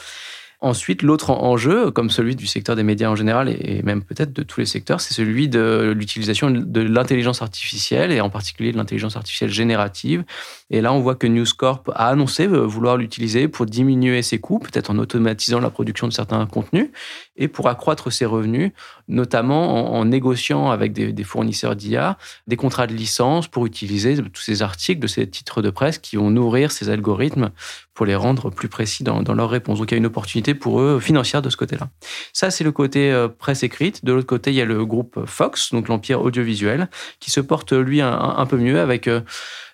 Ensuite, 0.59 1.03
l'autre 1.03 1.29
enjeu, 1.29 1.91
comme 1.91 2.09
celui 2.09 2.35
du 2.35 2.47
secteur 2.47 2.75
des 2.75 2.81
médias 2.81 3.09
en 3.09 3.15
général 3.15 3.47
et 3.47 3.83
même 3.83 4.03
peut-être 4.03 4.33
de 4.33 4.41
tous 4.41 4.59
les 4.59 4.65
secteurs, 4.65 5.01
c'est 5.01 5.13
celui 5.13 5.49
de 5.49 5.93
l'utilisation 5.95 6.49
de 6.49 6.81
l'intelligence 6.81 7.43
artificielle 7.43 8.11
et 8.11 8.21
en 8.21 8.31
particulier 8.31 8.71
de 8.71 8.77
l'intelligence 8.77 9.15
artificielle 9.15 9.51
générative. 9.51 10.23
Et 10.71 10.81
là, 10.81 10.93
on 10.93 10.99
voit 10.99 11.13
que 11.13 11.27
News 11.27 11.45
Corp 11.55 11.91
a 11.93 12.07
annoncé 12.07 12.47
vouloir 12.47 12.97
l'utiliser 12.97 13.47
pour 13.47 13.67
diminuer 13.67 14.23
ses 14.23 14.39
coûts, 14.39 14.57
peut-être 14.57 14.89
en 14.89 14.97
automatisant 14.97 15.59
la 15.59 15.69
production 15.69 16.07
de 16.07 16.13
certains 16.13 16.47
contenus 16.47 16.89
et 17.37 17.47
pour 17.47 17.67
accroître 17.69 18.11
ses 18.11 18.25
revenus, 18.25 18.71
notamment 19.07 19.93
en, 19.93 20.05
négociant 20.05 20.69
avec 20.71 20.93
des, 20.93 21.23
fournisseurs 21.23 21.75
d'IA 21.75 22.17
des 22.47 22.55
contrats 22.55 22.87
de 22.87 22.93
licence 22.93 23.47
pour 23.47 23.65
utiliser 23.65 24.15
tous 24.17 24.41
ces 24.41 24.61
articles 24.61 24.99
de 24.99 25.07
ces 25.07 25.29
titres 25.29 25.61
de 25.61 25.69
presse 25.69 25.97
qui 25.97 26.15
vont 26.15 26.29
nourrir 26.29 26.71
ces 26.71 26.89
algorithmes 26.89 27.51
pour 27.93 28.05
les 28.05 28.15
rendre 28.15 28.49
plus 28.49 28.69
précis 28.69 29.03
dans, 29.03 29.21
leurs 29.33 29.49
réponses. 29.49 29.79
Donc 29.79 29.91
il 29.91 29.95
y 29.95 29.97
a 29.97 29.97
une 29.97 30.05
opportunité 30.05 30.53
pour 30.53 30.81
eux 30.81 30.99
financière 30.99 31.41
de 31.41 31.49
ce 31.49 31.57
côté-là. 31.57 31.89
Ça, 32.33 32.51
c'est 32.51 32.63
le 32.63 32.71
côté 32.71 33.11
euh, 33.11 33.27
presse 33.27 33.63
écrite. 33.63 34.05
De 34.05 34.13
l'autre 34.13 34.27
côté, 34.27 34.51
il 34.51 34.55
y 34.55 34.61
a 34.61 34.65
le 34.65 34.85
groupe 34.85 35.25
Fox, 35.25 35.71
donc 35.71 35.87
l'empire 35.87 36.21
audiovisuel, 36.21 36.89
qui 37.19 37.31
se 37.31 37.39
porte 37.39 37.73
lui 37.73 38.01
un, 38.01 38.13
un 38.13 38.45
peu 38.45 38.57
mieux 38.57 38.79
avec 38.79 39.07
euh, 39.07 39.21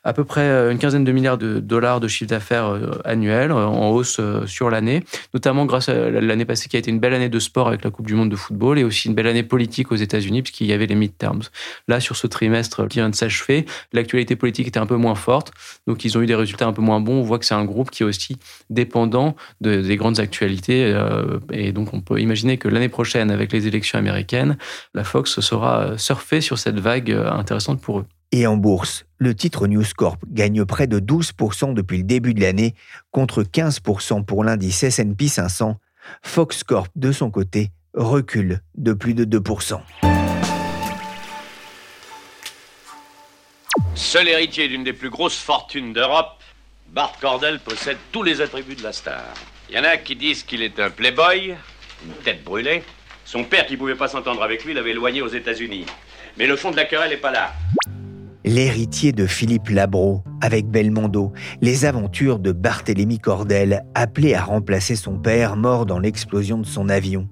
à 0.04 0.14
peu 0.14 0.24
près 0.24 0.42
euh, 0.42 0.72
une 0.72 0.78
quinzaine 0.78 1.04
de 1.04 1.12
milliards 1.12 1.38
de 1.38 1.60
dollars 1.60 2.00
de 2.00 2.08
chiffre 2.08 2.30
d'affaires 2.30 2.68
euh, 2.68 3.02
annuel, 3.06 3.52
euh, 3.52 3.66
en 3.66 3.90
hausse 3.92 4.20
sur 4.46 4.70
l'année, 4.70 5.04
notamment 5.34 5.66
grâce 5.66 5.90
à 5.90 6.10
l'année 6.10 6.46
passée 6.46 6.70
qui 6.70 6.76
a 6.76 6.80
été 6.80 6.92
une 6.92 7.00
belle 7.00 7.14
année 7.14 7.30
de 7.30 7.40
sport 7.40 7.68
avec 7.68 7.84
la 7.84 7.90
Coupe 7.90 8.08
du 8.08 8.16
Monde 8.16 8.30
de 8.30 8.36
football 8.36 8.80
et 8.80 8.84
aussi 8.84 9.08
une 9.08 9.16
belle 9.16 9.28
année 9.28 9.44
politique 9.44 9.92
aux 9.92 9.96
États-Unis 9.96 10.42
puisqu'il 10.42 10.68
y 10.68 10.74
avait 10.74 10.86
les 10.86 10.96
midterms. 10.96 11.42
Là, 11.88 12.00
sur 12.00 12.16
ce 12.16 12.28
trimestre 12.28 12.88
qui 12.88 13.00
vient 13.00 13.10
de 13.10 13.16
s'achever, 13.16 13.66
l'actualité 13.94 14.36
politique 14.36 14.68
était 14.68 14.80
un 14.80 14.86
peu 14.86 14.96
moins 14.96 15.16
forte, 15.16 15.52
donc 15.88 16.04
ils 16.06 16.18
ont 16.18 16.22
eu 16.22 16.26
des 16.26 16.36
résultats 16.36 16.68
un 16.68 16.74
peu 16.74 16.82
moins 16.82 17.00
bons. 17.00 17.20
On 17.20 17.24
voit 17.24 17.40
que 17.40 17.46
c'est 17.46 17.54
un 17.54 17.66
groupe 17.66 17.92
qui 17.92 18.04
est 18.04 18.06
aussi 18.06 18.38
dépendant 18.70 19.36
de, 19.62 19.82
des 19.82 19.96
grandes 19.96 20.20
actualités 20.20 20.94
et 21.52 21.72
donc 21.72 21.94
on 21.94 22.02
peut 22.02 22.20
imaginer 22.20 22.58
que 22.58 22.68
l'année 22.68 22.90
prochaine, 22.90 23.32
avec 23.32 23.52
les 23.52 23.68
élections 23.68 23.98
américaines, 23.98 24.58
la 24.94 25.04
Fox 25.04 25.40
sera 25.40 25.98
surfée 25.98 26.42
sur 26.42 26.58
cette 26.58 26.80
vague 26.80 27.12
intéressante 27.12 27.82
pour 27.82 28.00
eux. 28.00 28.06
Et 28.36 28.48
en 28.48 28.58
bourse, 28.58 29.06
le 29.20 29.36
titre 29.36 29.68
News 29.68 29.86
Corp 29.96 30.18
gagne 30.28 30.66
près 30.66 30.88
de 30.88 31.00
12% 31.00 31.76
depuis 31.76 31.98
le 31.98 32.04
début 32.04 32.34
de 32.34 32.42
l'année, 32.42 32.74
contre 33.12 33.44
15% 33.44 34.26
pour 34.26 34.44
l'indice 34.44 34.82
S&P 34.82 35.28
500. 35.28 35.78
Fox 36.24 36.64
Corp, 36.64 36.88
de 36.96 37.12
son 37.12 37.30
côté, 37.30 37.70
recule 37.94 38.62
de 38.74 38.94
plus 38.94 39.14
de 39.14 39.24
2%. 39.24 39.80
Seul 43.94 44.28
héritier 44.28 44.68
d'une 44.68 44.84
des 44.84 44.94
plus 44.94 45.12
grosses 45.12 45.38
fortunes 45.38 45.94
d'Europe, 45.94 46.42
Bart 46.90 47.14
Cordell 47.22 47.60
possède 47.60 47.98
tous 48.12 48.24
les 48.24 48.42
attributs 48.42 48.76
de 48.76 48.82
la 48.82 48.94
star. 48.94 49.32
Il 49.70 49.76
y 49.76 49.80
en 49.80 49.84
a 49.84 49.98
qui 49.98 50.16
disent 50.16 50.42
qu'il 50.42 50.64
est 50.64 50.80
un 50.80 50.90
playboy, 50.90 51.54
une 52.04 52.24
tête 52.24 52.44
brûlée. 52.44 52.82
Son 53.26 53.44
père, 53.44 53.68
qui 53.68 53.78
pouvait 53.78 53.94
pas 53.94 54.08
s'entendre 54.08 54.42
avec 54.42 54.66
lui, 54.66 54.74
l'avait 54.74 54.90
éloigné 54.90 55.22
aux 55.22 55.28
États-Unis. 55.28 55.86
Mais 56.36 56.48
le 56.48 56.56
fond 56.56 56.72
de 56.72 56.76
la 56.76 56.86
querelle 56.86 57.12
n'est 57.12 57.18
pas 57.18 57.32
là 57.32 57.54
l'héritier 58.46 59.12
de 59.12 59.26
Philippe 59.26 59.70
Labro 59.70 60.24
avec 60.42 60.68
Belmondo, 60.68 61.32
les 61.62 61.86
aventures 61.86 62.40
de 62.40 62.52
Barthélemy 62.52 63.20
Cordel, 63.20 63.84
appelé 63.96 64.34
à 64.34 64.44
remplacer 64.44 64.96
son 64.96 65.18
père 65.18 65.56
mort 65.56 65.86
dans 65.86 66.00
l'explosion 66.00 66.58
de 66.58 66.66
son 66.66 66.90
avion. 66.90 67.30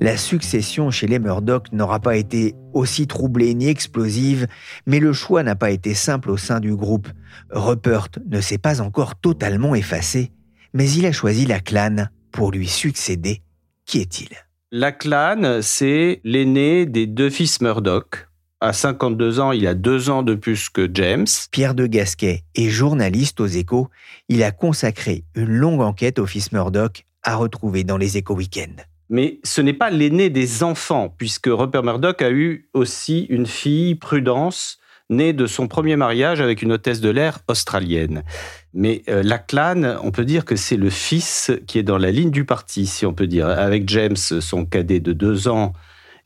La 0.00 0.16
succession 0.16 0.90
chez 0.90 1.06
les 1.06 1.18
Murdoch 1.18 1.72
n'aura 1.72 2.00
pas 2.00 2.16
été 2.16 2.54
aussi 2.72 3.06
troublée 3.06 3.54
ni 3.54 3.68
explosive, 3.68 4.46
mais 4.86 4.98
le 4.98 5.12
choix 5.12 5.42
n'a 5.42 5.56
pas 5.56 5.70
été 5.70 5.94
simple 5.94 6.30
au 6.30 6.36
sein 6.36 6.60
du 6.60 6.74
groupe. 6.74 7.08
Rupert 7.50 8.08
ne 8.28 8.40
s'est 8.40 8.58
pas 8.58 8.80
encore 8.80 9.16
totalement 9.16 9.74
effacé, 9.74 10.32
mais 10.74 10.90
il 10.90 11.06
a 11.06 11.12
choisi 11.12 11.46
la 11.46 11.60
clan 11.60 12.06
pour 12.32 12.52
lui 12.52 12.66
succéder. 12.66 13.42
Qui 13.86 14.00
est-il? 14.00 14.28
La 14.72 14.92
clan, 14.92 15.60
c'est 15.62 16.20
l'aîné 16.22 16.86
des 16.86 17.06
deux 17.06 17.30
fils 17.30 17.60
Murdoch, 17.60 18.28
à 18.60 18.72
52 18.72 19.40
ans, 19.40 19.52
il 19.52 19.66
a 19.66 19.74
deux 19.74 20.10
ans 20.10 20.22
de 20.22 20.34
plus 20.34 20.68
que 20.68 20.88
James. 20.92 21.26
Pierre 21.50 21.74
de 21.74 21.86
Gasquet 21.86 22.44
est 22.54 22.68
journaliste 22.68 23.40
aux 23.40 23.46
échos. 23.46 23.88
Il 24.28 24.42
a 24.42 24.50
consacré 24.50 25.24
une 25.34 25.48
longue 25.48 25.80
enquête 25.80 26.18
au 26.18 26.26
fils 26.26 26.52
Murdoch 26.52 27.04
à 27.22 27.36
retrouver 27.36 27.84
dans 27.84 27.96
les 27.96 28.18
échos 28.18 28.34
week-ends. 28.34 28.82
Mais 29.08 29.40
ce 29.44 29.60
n'est 29.60 29.72
pas 29.72 29.90
l'aîné 29.90 30.30
des 30.30 30.62
enfants, 30.62 31.12
puisque 31.16 31.48
Rupert 31.48 31.82
Murdoch 31.82 32.22
a 32.22 32.30
eu 32.30 32.68
aussi 32.74 33.22
une 33.24 33.46
fille, 33.46 33.94
Prudence, 33.94 34.78
née 35.08 35.32
de 35.32 35.46
son 35.46 35.66
premier 35.66 35.96
mariage 35.96 36.40
avec 36.40 36.62
une 36.62 36.72
hôtesse 36.72 37.00
de 37.00 37.10
l'air 37.10 37.40
australienne. 37.48 38.22
Mais 38.72 39.02
euh, 39.08 39.22
la 39.24 39.38
clan, 39.38 39.98
on 40.04 40.12
peut 40.12 40.24
dire 40.24 40.44
que 40.44 40.54
c'est 40.54 40.76
le 40.76 40.90
fils 40.90 41.50
qui 41.66 41.78
est 41.78 41.82
dans 41.82 41.98
la 41.98 42.12
ligne 42.12 42.30
du 42.30 42.44
parti, 42.44 42.86
si 42.86 43.04
on 43.04 43.12
peut 43.12 43.26
dire. 43.26 43.48
Avec 43.48 43.88
James, 43.88 44.16
son 44.16 44.64
cadet 44.64 45.00
de 45.00 45.12
deux 45.12 45.48
ans, 45.48 45.72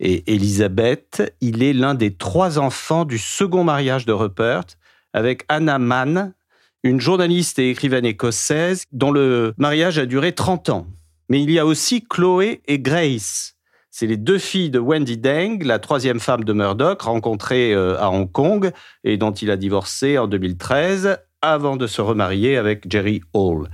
et 0.01 0.33
Elisabeth. 0.33 1.37
Il 1.41 1.63
est 1.63 1.73
l'un 1.73 1.95
des 1.95 2.15
trois 2.15 2.59
enfants 2.59 3.05
du 3.05 3.19
second 3.19 3.65
mariage 3.65 4.07
de 4.07 4.13
Rupert 4.13 4.65
avec 5.13 5.45
Anna 5.49 5.79
Mann, 5.79 6.35
une 6.83 7.01
journaliste 7.01 7.59
et 7.59 7.71
écrivaine 7.71 8.05
écossaise 8.05 8.85
dont 8.93 9.13
le 9.13 9.55
mariage 9.59 9.99
a 9.99 10.07
duré 10.07 10.33
30 10.33 10.69
ans. 10.71 10.87
Mais 11.29 11.43
il 11.43 11.51
y 11.51 11.59
a 11.59 11.67
aussi 11.67 12.05
Chloé 12.05 12.61
et 12.67 12.79
Grace. 12.79 13.55
C'est 13.91 14.07
les 14.07 14.17
deux 14.17 14.39
filles 14.39 14.71
de 14.71 14.81
Wendy 14.81 15.17
Deng, 15.17 15.63
la 15.63 15.79
troisième 15.79 16.19
femme 16.19 16.43
de 16.45 16.53
Murdoch, 16.53 17.03
rencontrée 17.03 17.73
euh, 17.73 17.97
à 18.01 18.11
Hong 18.11 18.31
Kong 18.31 18.73
et 19.05 19.17
dont 19.17 19.31
il 19.31 19.51
a 19.51 19.57
divorcé 19.57 20.19
en 20.19 20.27
2013 20.27 21.17
avant 21.41 21.77
de 21.77 21.87
se 21.87 22.01
remarier 22.01 22.57
avec 22.57 22.91
Jerry 22.91 23.21
Hall, 23.35 23.69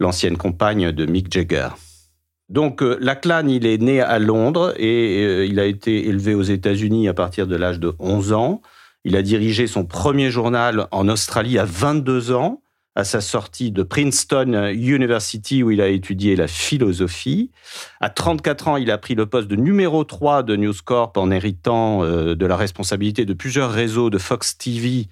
l'ancienne 0.00 0.38
compagne 0.38 0.92
de 0.92 1.06
Mick 1.06 1.30
Jagger. 1.30 1.68
Donc 2.48 2.82
euh, 2.82 2.96
Lachlan, 3.00 3.48
il 3.48 3.66
est 3.66 3.80
né 3.80 4.00
à 4.00 4.18
Londres 4.18 4.72
et 4.76 5.24
euh, 5.24 5.46
il 5.46 5.58
a 5.58 5.64
été 5.64 6.06
élevé 6.08 6.34
aux 6.34 6.42
États-Unis 6.42 7.08
à 7.08 7.14
partir 7.14 7.46
de 7.46 7.56
l'âge 7.56 7.80
de 7.80 7.94
11 7.98 8.32
ans. 8.32 8.62
Il 9.04 9.16
a 9.16 9.22
dirigé 9.22 9.66
son 9.66 9.84
premier 9.84 10.30
journal 10.30 10.86
en 10.90 11.08
Australie 11.08 11.58
à 11.58 11.64
22 11.64 12.32
ans, 12.32 12.62
à 12.94 13.04
sa 13.04 13.20
sortie 13.20 13.70
de 13.70 13.82
Princeton 13.82 14.72
University 14.72 15.62
où 15.62 15.70
il 15.70 15.80
a 15.80 15.88
étudié 15.88 16.34
la 16.34 16.46
philosophie. 16.46 17.50
À 18.00 18.10
34 18.10 18.68
ans, 18.68 18.76
il 18.76 18.90
a 18.90 18.98
pris 18.98 19.14
le 19.14 19.26
poste 19.26 19.48
de 19.48 19.56
numéro 19.56 20.04
3 20.04 20.42
de 20.42 20.56
News 20.56 20.74
Corp 20.84 21.16
en 21.16 21.30
héritant 21.30 22.04
euh, 22.04 22.34
de 22.34 22.46
la 22.46 22.56
responsabilité 22.56 23.24
de 23.24 23.34
plusieurs 23.34 23.70
réseaux 23.70 24.08
de 24.08 24.18
Fox 24.18 24.56
TV 24.56 25.08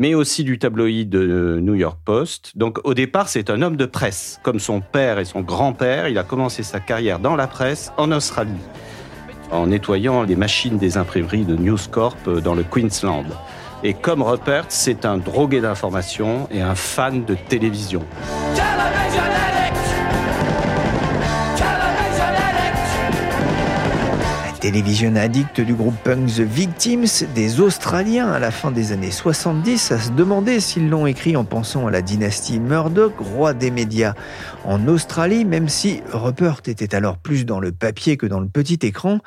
mais 0.00 0.14
aussi 0.14 0.44
du 0.44 0.58
tabloïd 0.58 1.10
de 1.10 1.60
New 1.62 1.74
York 1.74 1.98
Post. 2.02 2.52
Donc 2.56 2.80
au 2.84 2.94
départ, 2.94 3.28
c'est 3.28 3.50
un 3.50 3.60
homme 3.60 3.76
de 3.76 3.84
presse. 3.84 4.40
Comme 4.42 4.58
son 4.58 4.80
père 4.80 5.18
et 5.18 5.26
son 5.26 5.42
grand-père, 5.42 6.08
il 6.08 6.16
a 6.16 6.22
commencé 6.22 6.62
sa 6.62 6.80
carrière 6.80 7.18
dans 7.18 7.36
la 7.36 7.46
presse 7.46 7.92
en 7.98 8.10
Australie, 8.10 8.50
en 9.52 9.66
nettoyant 9.66 10.22
les 10.22 10.36
machines 10.36 10.78
des 10.78 10.96
imprimeries 10.96 11.44
de 11.44 11.54
News 11.54 11.78
Corp 11.90 12.30
dans 12.42 12.54
le 12.54 12.64
Queensland. 12.64 13.26
Et 13.84 13.92
comme 13.92 14.22
Rupert, 14.22 14.64
c'est 14.68 15.04
un 15.04 15.18
drogué 15.18 15.60
d'information 15.60 16.48
et 16.50 16.62
un 16.62 16.74
fan 16.74 17.26
de 17.26 17.34
télévision. 17.34 18.02
télévision 18.54 19.49
addict 24.62 25.60
du 25.60 25.74
groupe 25.74 25.96
punk 26.04 26.26
The 26.26 26.40
Victims, 26.40 27.26
des 27.34 27.60
Australiens 27.60 28.28
à 28.28 28.38
la 28.38 28.50
fin 28.50 28.70
des 28.70 28.92
années 28.92 29.10
70, 29.10 29.92
à 29.92 29.98
se 29.98 30.10
demander 30.10 30.60
s'ils 30.60 30.88
l'ont 30.88 31.06
écrit 31.06 31.36
en 31.36 31.44
pensant 31.44 31.86
à 31.86 31.90
la 31.90 32.02
dynastie 32.02 32.60
Murdoch, 32.60 33.14
roi 33.18 33.54
des 33.54 33.70
médias 33.70 34.14
en 34.64 34.86
Australie, 34.86 35.44
même 35.44 35.68
si 35.68 36.02
Rupert 36.12 36.60
était 36.66 36.94
alors 36.94 37.16
plus 37.16 37.46
dans 37.46 37.58
le 37.58 37.72
papier 37.72 38.16
que 38.16 38.26
dans 38.26 38.40
le 38.40 38.48
petit 38.48 38.78
écran. 38.82 39.20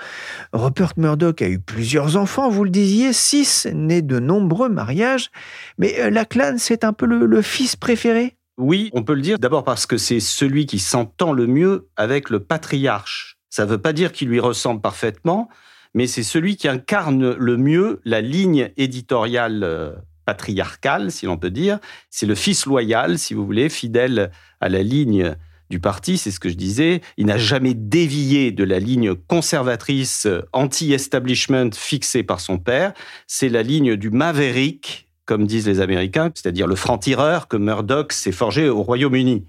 Rupert 0.53 0.93
Murdoch 0.97 1.41
a 1.41 1.47
eu 1.47 1.59
plusieurs 1.59 2.15
enfants, 2.15 2.49
vous 2.49 2.63
le 2.63 2.69
disiez, 2.69 3.11
six, 3.11 3.67
nés 3.73 4.01
de 4.03 4.19
nombreux 4.19 4.69
mariages, 4.69 5.31
mais 5.79 5.99
euh, 5.99 6.09
Lachlan, 6.09 6.55
c'est 6.57 6.83
un 6.83 6.93
peu 6.93 7.05
le 7.05 7.41
fils 7.41 7.75
préféré? 7.75 8.35
Oui, 8.57 8.91
on 8.93 9.01
peut 9.01 9.15
le 9.15 9.21
dire 9.21 9.39
d'abord 9.39 9.63
parce 9.63 9.87
que 9.87 9.97
c'est 9.97 10.19
celui 10.19 10.67
qui 10.67 10.77
s'entend 10.77 11.33
le 11.33 11.47
mieux 11.47 11.87
avec 11.95 12.29
le 12.29 12.39
patriarche. 12.39 13.32
Ça 13.53 13.65
ne 13.65 13.69
veut 13.69 13.77
pas 13.77 13.93
dire 13.93 14.11
qu'il 14.11 14.29
lui 14.29 14.39
ressemble 14.39 14.81
parfaitement, 14.81 15.47
mais 15.93 16.07
c'est 16.07 16.23
celui 16.23 16.55
qui 16.55 16.67
incarne 16.67 17.35
le 17.35 17.55
mieux 17.55 18.01
la 18.03 18.19
ligne 18.19 18.71
éditoriale 18.77 19.63
euh, 19.63 19.91
patriarcale, 20.25 21.11
si 21.11 21.27
l'on 21.27 21.37
peut 21.37 21.51
dire. 21.51 21.77
C'est 22.09 22.25
le 22.25 22.33
fils 22.33 22.65
loyal, 22.65 23.19
si 23.19 23.35
vous 23.35 23.45
voulez, 23.45 23.69
fidèle 23.69 24.31
à 24.59 24.69
la 24.69 24.81
ligne 24.81 25.35
du 25.69 25.79
parti, 25.79 26.17
c'est 26.17 26.31
ce 26.31 26.39
que 26.39 26.49
je 26.49 26.55
disais. 26.55 27.01
Il 27.17 27.27
n'a 27.27 27.37
jamais 27.37 27.75
dévié 27.75 28.51
de 28.51 28.63
la 28.63 28.79
ligne 28.79 29.13
conservatrice 29.13 30.25
euh, 30.25 30.41
anti-establishment 30.51 31.73
fixée 31.75 32.23
par 32.23 32.39
son 32.39 32.57
père. 32.57 32.93
C'est 33.27 33.49
la 33.49 33.61
ligne 33.61 33.95
du 33.97 34.09
maverick, 34.09 35.09
comme 35.25 35.45
disent 35.45 35.67
les 35.67 35.79
Américains, 35.79 36.31
c'est-à-dire 36.33 36.65
le 36.65 36.75
franc-tireur 36.75 37.47
que 37.47 37.57
Murdoch 37.57 38.13
s'est 38.13 38.31
forgé 38.31 38.67
au 38.67 38.81
Royaume-Uni. 38.81 39.45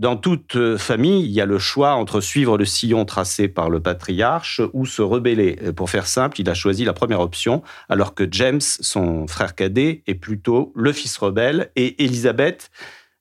Dans 0.00 0.16
toute 0.16 0.56
euh, 0.56 0.78
famille, 0.78 1.26
il 1.26 1.30
y 1.30 1.42
a 1.42 1.44
le 1.44 1.58
choix 1.58 1.92
entre 1.92 2.22
suivre 2.22 2.56
le 2.56 2.64
sillon 2.64 3.04
tracé 3.04 3.48
par 3.48 3.68
le 3.68 3.80
patriarche 3.80 4.62
ou 4.72 4.86
se 4.86 5.02
rebeller. 5.02 5.56
Pour 5.76 5.90
faire 5.90 6.06
simple, 6.06 6.40
il 6.40 6.48
a 6.48 6.54
choisi 6.54 6.86
la 6.86 6.94
première 6.94 7.20
option, 7.20 7.62
alors 7.90 8.14
que 8.14 8.26
James, 8.30 8.62
son 8.62 9.26
frère 9.26 9.54
cadet, 9.54 10.02
est 10.06 10.14
plutôt 10.14 10.72
le 10.74 10.94
fils 10.94 11.18
rebelle, 11.18 11.70
et 11.76 12.02
Elizabeth, 12.02 12.70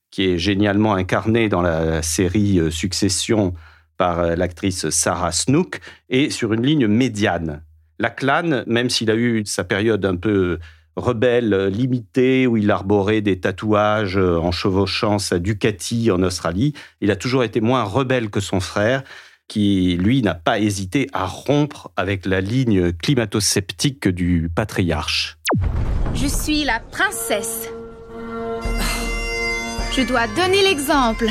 qui 0.10 0.24
est 0.24 0.38
génialement 0.38 0.94
incarnée 0.94 1.50
dans 1.50 1.62
la 1.62 2.02
série 2.02 2.62
euh, 2.62 2.72
Succession 2.72 3.56
par 3.98 4.20
euh, 4.20 4.36
l'actrice 4.38 4.90
Sarah 4.90 5.34
Snook, 5.34 5.82
est 6.10 6.30
sur 6.30 6.54
une 6.54 6.66
ligne 6.66 6.88
médiane. 6.88 7.62
La 8.00 8.10
clan, 8.10 8.64
même 8.68 8.90
s'il 8.90 9.12
a 9.12 9.16
eu 9.16 9.46
sa 9.46 9.66
période 9.66 10.06
un 10.06 10.16
peu 10.16 10.60
rebelle 11.00 11.54
euh, 11.54 11.70
limité 11.70 12.48
où 12.48 12.58
il 12.58 12.70
arborait 12.70 13.22
des 13.22 13.40
tatouages 13.40 14.18
euh, 14.18 14.38
en 14.38 14.52
chevauchant 14.52 15.20
sa 15.20 15.40
Ducati 15.40 16.12
en 16.12 16.22
Australie. 16.22 16.74
Il 17.02 17.12
a 17.12 17.16
toujours 17.16 17.44
été 17.44 17.62
moins 17.62 17.84
rebelle 17.84 18.30
que 18.30 18.40
son 18.40 18.60
frère 18.60 19.04
qui, 19.48 19.98
lui, 19.98 20.22
n'a 20.22 20.36
pas 20.36 20.60
hésité 20.60 21.10
à 21.12 21.26
rompre 21.26 21.90
avec 21.98 22.26
la 22.26 22.40
ligne 22.40 22.94
climato-sceptique 22.94 24.08
du 24.08 24.50
patriarche. 24.54 25.38
Je 26.14 26.28
suis 26.28 26.64
la 26.64 26.80
princesse. 26.80 27.70
Je 29.92 30.04
dois 30.04 30.28
donner 30.36 30.62
l'exemple. 30.62 31.28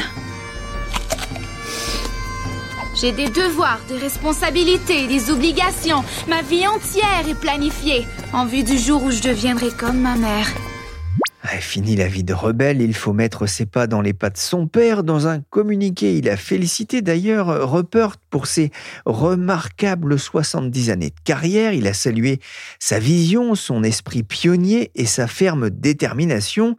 J'ai 3.00 3.12
des 3.12 3.28
devoirs, 3.28 3.78
des 3.88 3.98
responsabilités, 3.98 5.06
des 5.06 5.30
obligations. 5.30 6.02
Ma 6.26 6.42
vie 6.42 6.66
entière 6.66 7.28
est 7.28 7.38
planifiée 7.38 8.04
en 8.32 8.46
vue 8.46 8.62
du 8.62 8.78
jour 8.78 9.02
où 9.02 9.10
je 9.10 9.22
deviendrai 9.22 9.70
comme 9.70 10.00
ma 10.00 10.16
mère. 10.16 10.48
Ah, 11.42 11.60
fini 11.60 11.96
la 11.96 12.08
vie 12.08 12.24
de 12.24 12.34
rebelle, 12.34 12.82
il 12.82 12.94
faut 12.94 13.14
mettre 13.14 13.46
ses 13.46 13.64
pas 13.64 13.86
dans 13.86 14.02
les 14.02 14.12
pas 14.12 14.28
de 14.28 14.36
son 14.36 14.66
père. 14.66 15.02
Dans 15.02 15.28
un 15.28 15.40
communiqué, 15.40 16.18
il 16.18 16.28
a 16.28 16.36
félicité 16.36 17.00
d'ailleurs 17.00 17.70
Rupert 17.72 18.18
pour 18.28 18.46
ses 18.46 18.70
remarquables 19.06 20.18
70 20.18 20.90
années 20.90 21.08
de 21.08 21.20
carrière. 21.24 21.72
Il 21.72 21.86
a 21.86 21.94
salué 21.94 22.40
sa 22.78 22.98
vision, 22.98 23.54
son 23.54 23.82
esprit 23.82 24.24
pionnier 24.24 24.90
et 24.94 25.06
sa 25.06 25.26
ferme 25.26 25.70
détermination. 25.70 26.76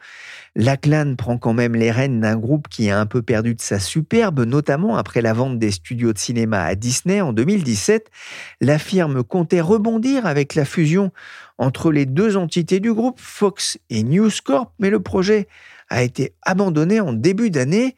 Lachlan 0.60 1.16
prend 1.16 1.38
quand 1.38 1.54
même 1.54 1.74
les 1.74 1.89
rênes 1.89 2.20
d'un 2.20 2.36
groupe 2.36 2.68
qui 2.68 2.89
a 2.89 3.00
un 3.00 3.06
peu 3.06 3.22
perdu 3.22 3.56
de 3.56 3.62
sa 3.62 3.80
superbe, 3.80 4.42
notamment 4.42 4.98
après 4.98 5.22
la 5.22 5.32
vente 5.32 5.58
des 5.58 5.72
studios 5.72 6.12
de 6.12 6.18
cinéma 6.18 6.63
à 6.63 6.75
Disney 6.75 7.22
en 7.22 7.32
2017. 7.32 8.12
La 8.60 8.78
firme 8.78 9.24
comptait 9.24 9.62
rebondir 9.62 10.25
avec 10.25 10.56
la 10.56 10.66
fusion 10.66 11.13
entre 11.60 11.94
les 11.94 12.06
deux 12.06 12.36
entités 12.36 12.82
du 12.82 12.94
groupe, 12.94 13.22
Fox 13.22 13.78
et 13.89 14.04
News 14.04 14.32
Corp, 14.44 14.74
mais 14.80 14.89
le 14.89 15.00
projet 15.00 15.48
a 15.89 16.03
été 16.03 16.34
abandonné 16.43 17.00
en 17.00 17.13
début 17.13 17.50
d'année. 17.50 17.96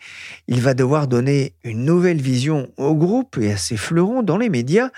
Il 0.47 0.61
va 0.61 0.73
devoir 0.73 1.07
donner 1.07 1.53
une 1.63 1.85
nouvelle 1.85 2.21
vision 2.21 2.71
au 2.77 2.95
groupe 2.95 3.37
et 3.37 3.51
à 3.51 3.57
ses 3.57 3.77
fleurons 3.77 4.23
dans 4.23 4.37
les 4.37 4.49
médias, 4.49 4.89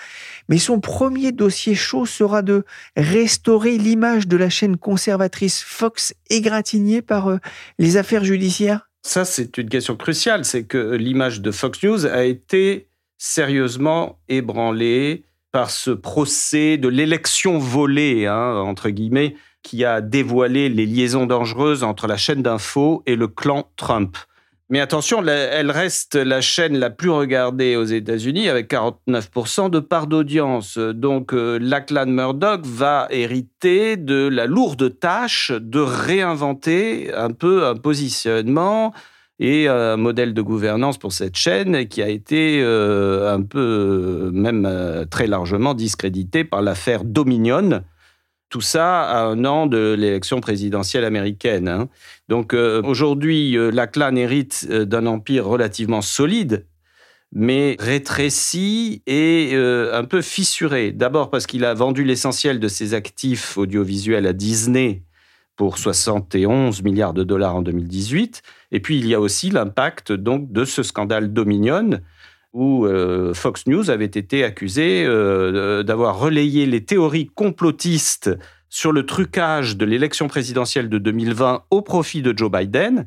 mais 0.50 0.58
son 0.58 0.80
premier 0.80 1.32
dossier 1.32 1.76
chaud 1.76 2.06
sera 2.06 2.41
de 2.41 2.65
restaurer 2.96 3.78
l'image 3.78 4.28
de 4.28 4.38
la 4.38 4.50
chaîne 4.50 4.78
conservatrice 4.78 5.62
Fox 5.62 6.13
égratignée 6.30 7.02
par 7.02 7.30
euh, 7.30 7.38
les 7.80 7.98
affaires 7.98 8.24
judiciaires. 8.24 8.89
Ça, 9.06 9.26
c'est 9.26 9.58
une 9.58 9.70
question 9.70 9.98
cruciale, 9.98 10.46
c'est 10.46 10.63
que 10.63 10.96
l'image 10.96 11.41
de 11.41 11.52
Fox 11.52 11.84
News 11.84 12.06
a 12.06 12.24
été 12.24 12.88
sérieusement 13.18 14.20
ébranlée 14.30 15.24
par 15.52 15.70
ce 15.70 15.91
procès 15.91 16.78
de 16.78 16.88
l'élection 16.88 17.60
volée, 17.60 18.26
hein, 18.26 18.56
entre 18.56 18.89
guillemets, 18.89 19.36
qui 19.63 19.86
a 19.86 20.02
dévoilé 20.02 20.69
les 20.69 20.86
liaisons 20.86 21.26
dangereuses 21.26 21.84
entre 21.84 22.08
la 22.08 22.17
chaîne 22.17 22.43
d'info 22.43 23.02
et 23.06 23.15
le 23.15 23.28
clan 23.28 23.67
Trump. 23.76 24.17
Mais 24.69 24.80
attention, 24.80 25.23
elle 25.28 25.71
reste 25.71 26.15
la 26.15 26.41
chaîne 26.41 26.78
la 26.78 26.89
plus 26.89 27.10
regardée 27.10 27.76
aux 27.76 27.84
États-Unis 27.84 28.49
avec 28.49 28.71
49% 28.71 29.69
de 29.69 29.80
part 29.80 30.08
d'audience. 30.08 30.78
Donc, 30.78 31.34
euh, 31.34 31.60
la 31.62 31.82
clan 31.82 32.08
Murdoch 32.08 32.65
va 32.65 33.08
hériter 33.12 33.97
de 33.97 34.28
la 34.28 34.45
lourde 34.45 34.99
tâche 34.99 35.52
de 35.52 35.80
réinventer 35.80 37.13
un 37.13 37.32
peu 37.32 37.67
un 37.67 37.76
positionnement 37.76 38.93
et 39.39 39.67
un 39.67 39.97
modèle 39.97 40.34
de 40.34 40.41
gouvernance 40.41 40.97
pour 40.97 41.12
cette 41.12 41.36
chaîne 41.36 41.88
qui 41.88 42.02
a 42.02 42.08
été 42.08 42.62
euh, 42.63 43.34
un 43.34 43.41
peu, 43.41 44.32
même 44.34 44.65
euh, 44.65 45.06
très 45.06 45.28
largement 45.28 45.73
discrédité 45.73 46.43
par 46.45 46.62
l'affaire 46.62 47.04
Dominion, 47.04 47.84
tout 48.54 48.62
ça 48.62 49.02
à 49.02 49.24
un 49.24 49.46
an 49.46 49.66
de 49.66 49.96
l'élection 49.98 50.39
présidentielle 50.39 51.06
américaine. 51.06 51.68
Hein. 51.68 51.89
Donc 52.30 52.54
euh, 52.54 52.84
aujourd'hui, 52.84 53.58
euh, 53.58 53.72
la 53.72 53.88
clan 53.88 54.16
hérite 54.16 54.68
euh, 54.70 54.86
d'un 54.86 55.08
empire 55.08 55.48
relativement 55.48 56.04
solide, 56.04 56.68
mais 57.32 57.76
rétréci 57.80 59.02
et 59.08 59.56
un 59.56 60.04
peu 60.04 60.22
fissuré. 60.22 60.92
D'abord 60.92 61.32
parce 61.32 61.48
qu'il 61.48 61.66
a 61.66 61.74
vendu 61.74 62.04
l'essentiel 62.04 62.60
de 62.60 62.68
ses 62.68 62.94
actifs 62.94 63.58
audiovisuels 63.58 64.28
à 64.28 64.34
Disney 64.34 65.02
pour 65.56 65.80
71 65.80 66.84
milliards 66.84 67.16
de 67.16 67.24
dollars 67.24 67.56
en 67.56 67.63
2018. 67.63 68.44
Et 68.72 68.80
puis 68.82 69.00
il 69.00 69.08
y 69.08 69.16
a 69.16 69.20
aussi 69.20 69.50
l'impact 69.50 70.12
donc 70.12 70.52
de 70.52 70.63
ce 70.63 70.84
scandale 70.84 71.34
Dominion 71.34 72.02
où 72.54 72.86
euh, 72.86 73.34
Fox 73.34 73.66
News 73.68 73.89
avait 73.89 74.06
été 74.06 74.44
accusé 74.44 75.04
euh, 75.06 75.84
d'avoir 75.84 76.20
relayé 76.20 76.66
les 76.66 76.86
théories 76.86 77.30
complotistes 77.34 78.30
sur 78.70 78.92
le 78.92 79.06
trucage 79.06 79.76
de 79.76 79.86
l'élection 79.86 80.28
présidentielle 80.28 80.89
de 80.89 80.98
2020 80.98 81.63
au 81.70 81.82
profit 81.82 82.22
de 82.22 82.36
Joe 82.38 82.52
Biden. 82.52 83.06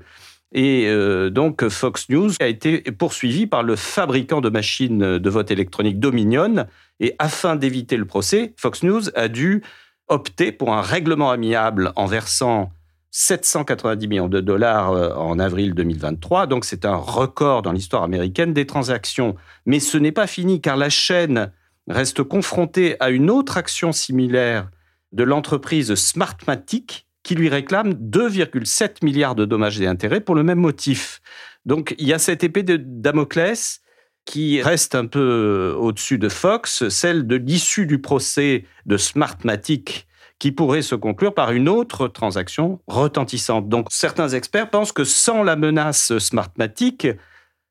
Et 0.53 0.87
euh, 0.87 1.31
donc 1.31 1.69
Fox 1.69 2.09
News 2.09 2.31
a 2.41 2.47
été 2.47 2.81
poursuivi 2.81 3.47
par 3.47 3.63
le 3.63 3.77
fabricant 3.77 4.41
de 4.41 4.49
machines 4.49 5.19
de 5.19 5.31
vote 5.31 5.51
électronique 5.51 6.01
Dominion. 6.01 6.67
Et 7.01 7.15
afin 7.19 7.57
d'éviter 7.57 7.97
le 7.97 8.05
procès, 8.05 8.53
Fox 8.57 8.83
News 8.83 9.11
a 9.15 9.29
dû 9.29 9.63
opter 10.09 10.53
pour 10.53 10.73
un 10.73 10.83
règlement 10.83 11.31
amiable 11.31 11.93
en 11.97 12.07
versant 12.07 12.71
790 13.19 14.09
millions 14.09 14.29
de 14.29 14.41
dollars 14.41 14.93
euh, 14.93 15.15
en 15.15 15.39
avril 15.39 15.73
2023. 15.73 16.47
Donc 16.47 16.67
c'est 16.67 16.85
un 16.85 16.97
record 16.97 17.63
dans 17.63 17.73
l'histoire 17.73 18.03
américaine 18.03 18.53
des 18.53 18.67
transactions. 18.67 19.37
Mais 19.65 19.81
ce 19.81 19.97
n'est 19.97 20.13
pas 20.13 20.27
fini 20.27 20.61
car 20.61 20.77
la 20.77 20.91
chaîne 20.91 21.51
reste 21.89 22.23
confrontée 22.23 22.97
à 23.01 23.09
une 23.09 23.31
autre 23.31 23.57
action 23.57 23.93
similaire 23.93 24.69
de 25.13 25.25
l'entreprise 25.25 25.95
Smartmatic 25.95 27.07
qui 27.23 27.35
lui 27.35 27.49
réclame 27.49 27.93
2,7 27.93 29.03
milliards 29.03 29.35
de 29.35 29.47
dommages 29.47 29.81
et 29.81 29.87
intérêts 29.87 30.21
pour 30.21 30.35
le 30.35 30.43
même 30.43 30.61
motif. 30.61 31.23
Donc 31.65 31.95
il 31.99 32.07
y 32.07 32.13
a 32.13 32.19
cette 32.19 32.45
épée 32.45 32.65
de 32.65 32.77
Damoclès 32.77 33.81
qui 34.27 34.61
reste 34.61 34.95
un 34.95 35.07
peu 35.07 35.75
au-dessus 35.79 36.19
de 36.19 36.29
Fox, 36.29 36.87
celle 36.91 37.27
de 37.27 37.37
l'issue 37.37 37.87
du 37.87 37.99
procès 37.99 38.67
de 38.85 38.99
Smartmatic 38.99 40.07
qui 40.39 40.53
pourrait 40.53 40.83
se 40.83 40.95
conclure 40.95 41.35
par 41.35 41.53
une 41.53 41.69
autre 41.69 42.09
transaction 42.09 42.81
retentissante. 42.87 43.69
Donc 43.69 43.87
certains 43.91 44.29
experts 44.29 44.71
pensent 44.71 44.93
que 44.93 45.05
sans 45.05 45.43
la 45.43 45.57
menace 45.57 46.19
Smartmatic, 46.19 47.09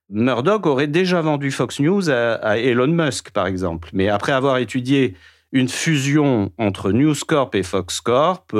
Murdoch 0.09 0.65
aurait 0.65 0.87
déjà 0.87 1.21
vendu 1.21 1.51
Fox 1.51 1.79
News 1.79 2.09
à, 2.09 2.57
Elon 2.57 2.87
Musk, 2.87 3.31
par 3.31 3.47
exemple. 3.47 3.89
Mais 3.93 4.09
après 4.09 4.31
avoir 4.31 4.57
étudié 4.57 5.15
une 5.51 5.69
fusion 5.69 6.51
entre 6.57 6.91
News 6.91 7.15
Corp 7.27 7.55
et 7.55 7.63
Fox 7.63 8.01
Corp, 8.01 8.55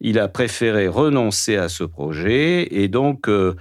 il 0.00 0.18
a 0.18 0.28
préféré 0.28 0.88
renoncer 0.88 1.56
à 1.56 1.68
ce 1.68 1.84
projet 1.84 2.68
et 2.70 2.88
donc 2.88 3.28
euh, 3.28 3.56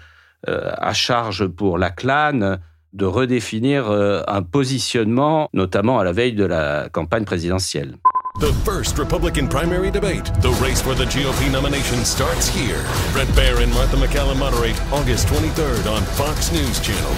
euh, 0.47 0.71
à 0.77 0.93
charge 0.93 1.47
pour 1.47 1.77
la 1.77 1.89
clan 1.89 2.57
de 2.93 3.05
redéfinir 3.05 3.89
euh, 3.89 4.21
un 4.27 4.43
positionnement, 4.43 5.49
notamment 5.53 5.99
à 5.99 6.03
la 6.03 6.11
veille 6.11 6.33
de 6.33 6.45
la 6.45 6.89
campagne 6.89 7.25
présidentielle. 7.25 7.95
The 8.39 8.53
first 8.63 8.99
Republican 8.99 9.47
primary 9.47 9.89
debate. 9.89 10.25
The 10.41 10.51
race 10.61 10.79
for 10.79 10.93
the 10.93 11.05
GOP 11.05 11.51
nomination 11.51 12.05
starts 12.05 12.47
here. 12.47 12.85
Brett 13.11 13.27
Baer 13.35 13.63
and 13.63 13.73
Martha 13.73 13.97
McCallum 13.97 14.37
moderate 14.37 14.79
August 14.93 15.25
23rd 15.29 15.91
on 15.91 16.03
Fox 16.03 16.51
News 16.51 16.79
Channel. 16.79 17.17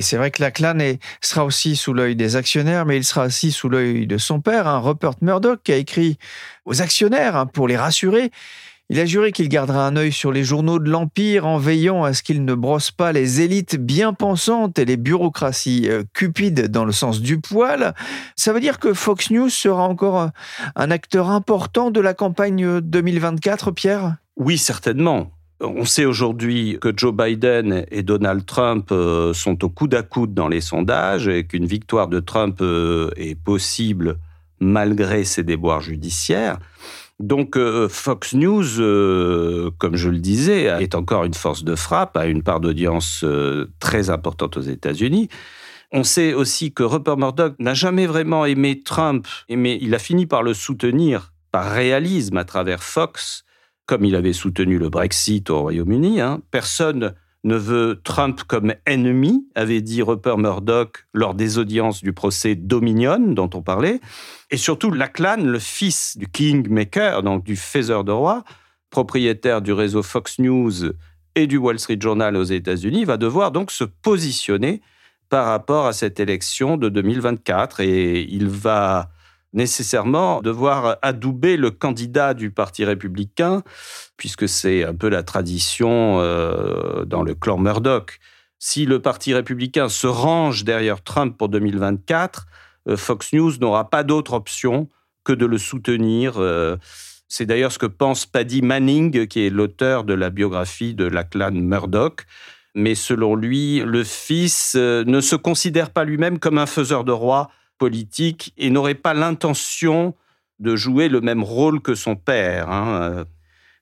C'est 0.00 0.16
vrai 0.16 0.30
que 0.30 0.42
la 0.42 0.50
clan 0.50 0.96
sera 1.20 1.44
aussi 1.44 1.76
sous 1.76 1.92
l'œil 1.92 2.16
des 2.16 2.36
actionnaires, 2.36 2.86
mais 2.86 2.96
il 2.96 3.04
sera 3.04 3.26
aussi 3.26 3.52
sous 3.52 3.68
l'œil 3.68 4.06
de 4.06 4.16
son 4.16 4.40
père, 4.40 4.66
hein, 4.66 4.78
Rupert 4.78 5.12
Murdoch, 5.20 5.60
qui 5.62 5.72
a 5.72 5.76
écrit 5.76 6.18
aux 6.64 6.80
actionnaires 6.80 7.36
hein, 7.36 7.44
pour 7.44 7.68
les 7.68 7.76
rassurer. 7.76 8.30
Il 8.92 8.98
a 8.98 9.06
juré 9.06 9.30
qu'il 9.30 9.48
gardera 9.48 9.86
un 9.86 9.94
œil 9.94 10.10
sur 10.10 10.32
les 10.32 10.42
journaux 10.42 10.80
de 10.80 10.90
l'Empire 10.90 11.46
en 11.46 11.58
veillant 11.58 12.02
à 12.02 12.12
ce 12.12 12.24
qu'ils 12.24 12.44
ne 12.44 12.54
brossent 12.54 12.90
pas 12.90 13.12
les 13.12 13.40
élites 13.40 13.76
bien 13.76 14.12
pensantes 14.12 14.80
et 14.80 14.84
les 14.84 14.96
bureaucraties 14.96 15.86
euh, 15.88 16.02
cupides 16.12 16.66
dans 16.72 16.84
le 16.84 16.90
sens 16.90 17.20
du 17.20 17.38
poil. 17.40 17.94
Ça 18.34 18.52
veut 18.52 18.58
dire 18.58 18.80
que 18.80 18.92
Fox 18.92 19.30
News 19.30 19.48
sera 19.48 19.84
encore 19.84 20.18
un- 20.18 20.32
un 20.74 20.90
acteur 20.90 21.30
important 21.30 21.92
de 21.92 22.00
la 22.00 22.14
campagne 22.14 22.64
euh, 22.64 22.80
2024, 22.80 23.70
Pierre? 23.70 24.16
Oui, 24.36 24.58
certainement. 24.58 25.30
On 25.60 25.84
sait 25.84 26.04
aujourd'hui 26.06 26.78
que 26.80 26.92
Joe 26.96 27.14
Biden 27.14 27.84
et 27.92 28.02
Donald 28.02 28.44
Trump 28.44 28.88
euh, 28.90 29.32
sont 29.34 29.62
au 29.64 29.68
coude 29.68 29.94
à 29.94 30.02
coude 30.02 30.34
dans 30.34 30.48
les 30.48 30.60
sondages 30.62 31.28
et 31.28 31.44
qu'une 31.46 31.66
victoire 31.66 32.08
de 32.08 32.18
Trump 32.18 32.58
euh, 32.60 33.10
est 33.16 33.34
possible 33.40 34.16
malgré 34.58 35.22
ses 35.24 35.42
déboires 35.44 35.80
judiciaires. 35.80 36.58
Donc 37.20 37.58
euh, 37.58 37.86
Fox 37.90 38.32
News, 38.32 38.80
euh, 38.80 39.70
comme 39.76 39.94
je 39.94 40.08
le 40.08 40.18
disais, 40.18 40.64
est 40.82 40.94
encore 40.94 41.24
une 41.24 41.34
force 41.34 41.64
de 41.64 41.74
frappe, 41.74 42.16
a 42.16 42.24
une 42.26 42.42
part 42.42 42.60
d'audience 42.60 43.20
euh, 43.24 43.70
très 43.78 44.08
importante 44.08 44.56
aux 44.56 44.62
États-Unis. 44.62 45.28
On 45.92 46.02
sait 46.02 46.32
aussi 46.32 46.72
que 46.72 46.82
Rupert 46.82 47.18
Murdoch 47.18 47.54
n'a 47.58 47.74
jamais 47.74 48.06
vraiment 48.06 48.46
aimé 48.46 48.82
Trump, 48.82 49.26
mais 49.50 49.78
il 49.82 49.94
a 49.94 49.98
fini 49.98 50.24
par 50.24 50.42
le 50.42 50.54
soutenir 50.54 51.34
par 51.52 51.70
réalisme 51.70 52.38
à 52.38 52.44
travers 52.44 52.82
Fox, 52.82 53.44
comme 53.84 54.06
il 54.06 54.16
avait 54.16 54.32
soutenu 54.32 54.78
le 54.78 54.88
Brexit 54.88 55.50
au 55.50 55.60
Royaume-Uni. 55.60 56.22
hein. 56.22 56.40
Personne 56.50 57.14
ne 57.44 57.56
veut 57.56 58.00
Trump 58.04 58.42
comme 58.46 58.74
ennemi, 58.86 59.46
avait 59.54 59.80
dit 59.80 60.02
Rupert 60.02 60.38
Murdoch 60.38 61.06
lors 61.14 61.34
des 61.34 61.58
audiences 61.58 62.02
du 62.02 62.12
procès 62.12 62.54
Dominion 62.54 63.18
dont 63.18 63.50
on 63.54 63.62
parlait. 63.62 64.00
Et 64.50 64.56
surtout, 64.56 64.90
Lachlan, 64.90 65.38
le 65.38 65.58
fils 65.58 66.18
du 66.18 66.26
Kingmaker, 66.26 67.22
donc 67.22 67.44
du 67.44 67.56
faiseur 67.56 68.04
de 68.04 68.12
roi, 68.12 68.44
propriétaire 68.90 69.62
du 69.62 69.72
réseau 69.72 70.02
Fox 70.02 70.38
News 70.38 70.92
et 71.34 71.46
du 71.46 71.56
Wall 71.56 71.78
Street 71.78 71.98
Journal 72.00 72.36
aux 72.36 72.44
États-Unis, 72.44 73.04
va 73.04 73.16
devoir 73.16 73.52
donc 73.52 73.70
se 73.70 73.84
positionner 73.84 74.82
par 75.28 75.46
rapport 75.46 75.86
à 75.86 75.92
cette 75.92 76.20
élection 76.20 76.76
de 76.76 76.88
2024 76.88 77.80
et 77.80 78.22
il 78.22 78.48
va 78.48 79.10
nécessairement 79.52 80.40
devoir 80.40 80.98
adouber 81.02 81.56
le 81.56 81.70
candidat 81.70 82.34
du 82.34 82.50
Parti 82.50 82.84
républicain, 82.84 83.62
puisque 84.16 84.48
c'est 84.48 84.84
un 84.84 84.94
peu 84.94 85.08
la 85.08 85.22
tradition 85.22 86.20
euh, 86.20 87.04
dans 87.04 87.22
le 87.22 87.34
clan 87.34 87.58
Murdoch. 87.58 88.18
Si 88.58 88.86
le 88.86 89.00
Parti 89.00 89.34
républicain 89.34 89.88
se 89.88 90.06
range 90.06 90.64
derrière 90.64 91.02
Trump 91.02 91.36
pour 91.36 91.48
2024, 91.48 92.46
euh, 92.88 92.96
Fox 92.96 93.32
News 93.32 93.52
n'aura 93.60 93.90
pas 93.90 94.04
d'autre 94.04 94.34
option 94.34 94.88
que 95.24 95.32
de 95.32 95.46
le 95.46 95.58
soutenir. 95.58 96.34
euh. 96.38 96.76
C'est 97.28 97.46
d'ailleurs 97.46 97.70
ce 97.70 97.78
que 97.78 97.86
pense 97.86 98.26
Paddy 98.26 98.60
Manning, 98.60 99.28
qui 99.28 99.46
est 99.46 99.50
l'auteur 99.50 100.02
de 100.02 100.14
la 100.14 100.30
biographie 100.30 100.94
de 100.94 101.04
la 101.04 101.22
clan 101.22 101.52
Murdoch. 101.52 102.26
Mais 102.74 102.96
selon 102.96 103.36
lui, 103.36 103.80
le 103.86 104.02
fils 104.02 104.74
ne 104.74 105.20
se 105.20 105.36
considère 105.36 105.90
pas 105.90 106.04
lui-même 106.04 106.40
comme 106.40 106.58
un 106.58 106.66
faiseur 106.66 107.04
de 107.04 107.12
roi 107.12 107.50
politique 107.80 108.52
et 108.58 108.70
n'aurait 108.70 108.94
pas 108.94 109.14
l'intention 109.14 110.14
de 110.60 110.76
jouer 110.76 111.08
le 111.08 111.20
même 111.22 111.42
rôle 111.42 111.80
que 111.80 111.96
son 111.96 112.14
père. 112.14 112.70
hein. 112.70 113.00
Euh, 113.02 113.24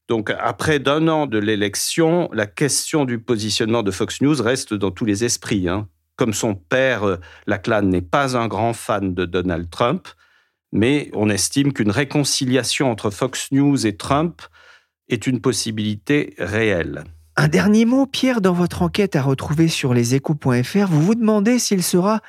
Donc, 0.08 0.30
après 0.38 0.78
d'un 0.78 1.08
an 1.08 1.26
de 1.26 1.38
l'élection, 1.38 2.30
la 2.32 2.46
question 2.46 3.04
du 3.04 3.18
positionnement 3.18 3.82
de 3.82 3.90
Fox 3.90 4.22
News 4.22 4.40
reste 4.40 4.72
dans 4.72 4.92
tous 4.92 5.04
les 5.04 5.24
esprits. 5.24 5.68
hein. 5.68 5.88
Comme 6.16 6.32
son 6.32 6.54
père, 6.54 7.02
euh, 7.04 7.16
Lachlan 7.46 7.82
n'est 7.82 8.00
pas 8.00 8.36
un 8.36 8.46
grand 8.48 8.72
fan 8.72 9.12
de 9.14 9.24
Donald 9.26 9.68
Trump, 9.68 10.08
mais 10.72 11.10
on 11.12 11.28
estime 11.28 11.72
qu'une 11.72 11.90
réconciliation 11.90 12.90
entre 12.90 13.10
Fox 13.10 13.48
News 13.52 13.86
et 13.86 13.96
Trump 13.96 14.42
est 15.08 15.26
une 15.26 15.40
possibilité 15.40 16.34
réelle. 16.38 17.04
Un 17.36 17.48
dernier 17.48 17.84
mot, 17.84 18.06
Pierre, 18.06 18.40
dans 18.40 18.52
votre 18.52 18.82
enquête 18.82 19.16
à 19.16 19.22
retrouver 19.22 19.68
sur 19.68 19.94
leséchos.fr, 19.94 20.86
vous 20.88 21.02
vous 21.02 21.14
demandez 21.14 21.58
s'il 21.58 21.82
sera 21.82 22.20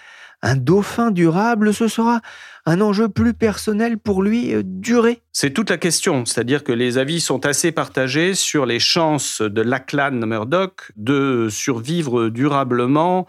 un 0.41 0.55
dauphin 0.55 1.11
durable, 1.11 1.73
ce 1.73 1.87
sera 1.87 2.21
un 2.65 2.81
enjeu 2.81 3.09
plus 3.09 3.33
personnel 3.33 3.97
pour 3.97 4.21
lui, 4.21 4.53
euh, 4.53 4.61
duré. 4.63 5.21
C'est 5.31 5.51
toute 5.51 5.69
la 5.69 5.77
question, 5.77 6.25
c'est-à-dire 6.25 6.63
que 6.63 6.71
les 6.71 6.97
avis 6.97 7.19
sont 7.19 7.45
assez 7.45 7.71
partagés 7.71 8.35
sur 8.35 8.65
les 8.65 8.79
chances 8.79 9.41
de 9.41 9.61
Lachlan 9.61 10.11
Murdoch 10.11 10.91
de 10.95 11.47
survivre 11.49 12.29
durablement 12.29 13.27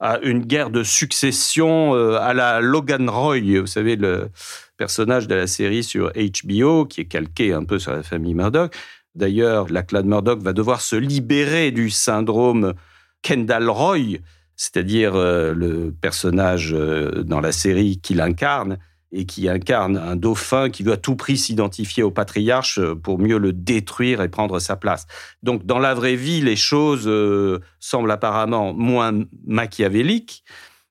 à 0.00 0.18
une 0.22 0.40
guerre 0.40 0.70
de 0.70 0.82
succession 0.82 1.94
euh, 1.94 2.18
à 2.20 2.34
la 2.34 2.60
Logan 2.60 3.08
Roy, 3.08 3.60
vous 3.60 3.66
savez, 3.66 3.94
le 3.96 4.30
personnage 4.76 5.28
de 5.28 5.36
la 5.36 5.46
série 5.46 5.84
sur 5.84 6.12
HBO 6.12 6.86
qui 6.86 7.02
est 7.02 7.06
calqué 7.06 7.52
un 7.52 7.64
peu 7.64 7.78
sur 7.78 7.92
la 7.92 8.02
famille 8.02 8.34
Murdoch. 8.34 8.74
D'ailleurs, 9.14 9.68
Lachlan 9.70 10.02
Murdoch 10.02 10.40
va 10.40 10.52
devoir 10.52 10.80
se 10.80 10.96
libérer 10.96 11.70
du 11.70 11.88
syndrome 11.88 12.74
Kendall 13.22 13.70
Roy, 13.70 14.18
c'est-à-dire 14.62 15.16
euh, 15.16 15.54
le 15.54 15.92
personnage 15.92 16.72
euh, 16.72 17.24
dans 17.24 17.40
la 17.40 17.50
série 17.50 17.98
qu'il 18.00 18.20
incarne 18.20 18.78
et 19.10 19.26
qui 19.26 19.48
incarne 19.48 19.96
un 19.96 20.14
dauphin 20.14 20.70
qui 20.70 20.84
veut 20.84 20.92
à 20.92 20.96
tout 20.96 21.16
prix 21.16 21.36
s'identifier 21.36 22.04
au 22.04 22.12
patriarche 22.12 22.78
euh, 22.78 22.94
pour 22.94 23.18
mieux 23.18 23.38
le 23.38 23.52
détruire 23.52 24.22
et 24.22 24.28
prendre 24.28 24.60
sa 24.60 24.76
place. 24.76 25.08
Donc 25.42 25.66
dans 25.66 25.80
la 25.80 25.94
vraie 25.94 26.14
vie, 26.14 26.40
les 26.40 26.54
choses 26.54 27.10
semblent 27.80 28.12
apparemment 28.12 28.72
moins 28.72 29.12
machiavéliques, 29.44 30.44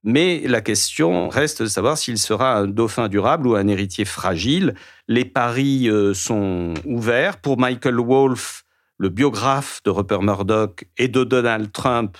mais 0.03 0.41
la 0.45 0.59
question 0.59 1.29
reste 1.29 1.61
de 1.61 1.67
savoir 1.67 1.97
s'il 1.97 2.17
sera 2.17 2.57
un 2.57 2.67
dauphin 2.67 3.07
durable 3.07 3.47
ou 3.47 3.55
un 3.55 3.69
héritier 3.69 4.03
fragile. 4.03 4.75
Les 5.07 5.23
paris 5.23 5.87
sont 6.13 6.73
ouverts. 6.83 7.37
Pour 7.37 7.57
Michael 7.57 7.99
Wolff, 8.01 8.65
le 8.97 9.07
biographe 9.07 9.81
de 9.85 9.91
Rupert 9.91 10.23
Murdoch 10.23 10.83
et 10.97 11.07
de 11.07 11.23
Donald 11.23 11.71
Trump, 11.71 12.17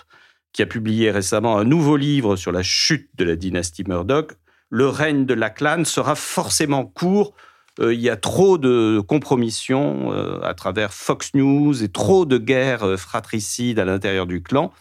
qui 0.54 0.62
a 0.62 0.66
publié 0.66 1.12
récemment 1.12 1.58
un 1.58 1.64
nouveau 1.64 1.98
livre 1.98 2.36
sur 2.36 2.52
la 2.52 2.64
chute 2.64 3.10
de 3.16 3.24
la 3.24 3.36
dynastie 3.36 3.84
Murdoch, 3.88 4.34
le 4.70 4.88
règne 4.88 5.26
de 5.26 5.34
Lachlan 5.34 5.84
sera 5.86 6.16
forcément 6.16 6.86
court. 6.86 7.34
Euh, 7.80 7.94
il 7.94 8.00
y 8.00 8.10
a 8.10 8.18
trop 8.18 8.58
de 8.58 9.02
compromissions 9.06 10.14
euh, 10.14 10.40
à 10.42 10.54
travers 10.54 10.94
Fox 10.94 11.34
News 11.34 11.84
et 11.84 11.90
trop 11.90 12.26
de 12.26 12.38
guerres 12.38 12.84
euh, 12.84 12.98
fratricides 12.98 13.80
à 13.80 13.86
l'intérieur 13.86 14.28
du 14.28 14.42
clan 14.42 14.72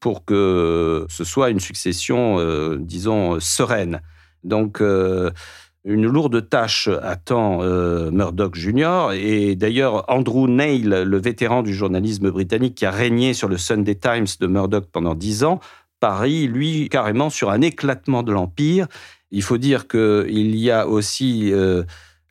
pour 0.00 0.24
que 0.24 1.06
ce 1.08 1.22
soit 1.22 1.50
une 1.50 1.60
succession, 1.60 2.74
disons, 2.74 3.38
sereine. 3.38 4.00
Donc, 4.42 4.82
une 5.84 6.06
lourde 6.06 6.48
tâche 6.48 6.88
attend 7.02 7.62
euh, 7.62 8.10
Murdoch 8.10 8.54
Jr. 8.54 9.12
Et 9.14 9.56
d'ailleurs, 9.56 10.04
Andrew 10.08 10.48
Neil, 10.48 10.82
le 10.82 11.18
vétéran 11.18 11.62
du 11.62 11.74
journalisme 11.74 12.30
britannique 12.30 12.76
qui 12.76 12.86
a 12.86 12.90
régné 12.90 13.34
sur 13.34 13.48
le 13.48 13.58
Sunday 13.58 13.96
Times 13.96 14.26
de 14.40 14.46
Murdoch 14.46 14.86
pendant 14.92 15.14
dix 15.14 15.42
ans, 15.42 15.60
parie, 15.98 16.46
lui, 16.46 16.88
carrément 16.88 17.30
sur 17.30 17.50
un 17.50 17.60
éclatement 17.60 18.22
de 18.22 18.32
l'Empire. 18.32 18.86
Il 19.30 19.42
faut 19.42 19.58
dire 19.58 19.88
qu'il 19.88 20.56
y 20.56 20.70
a 20.70 20.86
aussi 20.86 21.52
euh, 21.52 21.82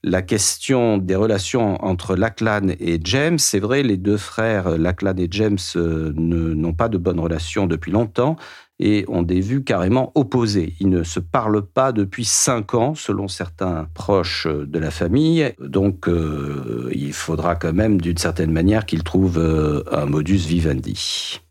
la 0.03 0.21
question 0.21 0.97
des 0.97 1.15
relations 1.15 1.83
entre 1.83 2.15
Lachlan 2.15 2.69
et 2.79 2.99
James. 3.03 3.39
C'est 3.39 3.59
vrai, 3.59 3.83
les 3.83 3.97
deux 3.97 4.17
frères, 4.17 4.77
Lachlan 4.77 5.15
et 5.17 5.27
James, 5.29 5.57
euh, 5.75 6.13
n'ont 6.15 6.73
pas 6.73 6.87
de 6.87 6.97
bonnes 6.97 7.19
relations 7.19 7.67
depuis 7.67 7.91
longtemps 7.91 8.37
et 8.81 9.05
ont 9.07 9.21
des 9.21 9.39
vues 9.39 9.63
carrément 9.63 10.11
opposées. 10.15 10.73
Ils 10.79 10.89
ne 10.89 11.03
se 11.03 11.19
parlent 11.19 11.61
pas 11.65 11.91
depuis 11.91 12.25
cinq 12.25 12.73
ans, 12.73 12.95
selon 12.95 13.27
certains 13.27 13.87
proches 13.93 14.47
de 14.47 14.79
la 14.79 14.91
famille. 14.91 15.53
Donc, 15.59 16.09
euh, 16.09 16.89
il 16.91 17.13
faudra 17.13 17.55
quand 17.55 17.73
même, 17.73 18.01
d'une 18.01 18.17
certaine 18.17 18.51
manière, 18.51 18.85
qu'ils 18.85 19.03
trouvent 19.03 19.37
euh, 19.37 19.83
un 19.91 20.07
modus 20.07 20.47
vivendi. 20.47 21.41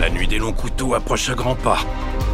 La 0.00 0.10
nuit 0.10 0.26
des 0.26 0.38
longs 0.38 0.52
couteaux 0.52 0.94
approche 0.94 1.30
à 1.30 1.34
grands 1.34 1.54
pas. 1.54 1.78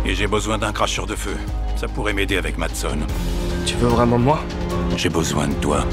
Et 0.07 0.15
j'ai 0.15 0.27
besoin 0.27 0.57
d'un 0.57 0.73
cracheur 0.73 1.07
de 1.07 1.15
feu. 1.15 1.37
Ça 1.77 1.89
pourrait 1.89 2.15
m'aider 2.15 2.37
avec 2.37 2.57
Matson. 2.57 2.97
Tu 3.67 3.75
veux 3.77 3.89
vraiment 3.89 4.19
de 4.19 4.25
moi? 4.25 4.41
J'ai 4.97 5.09
besoin 5.11 5.49
de 5.49 5.55
toi. 5.55 5.85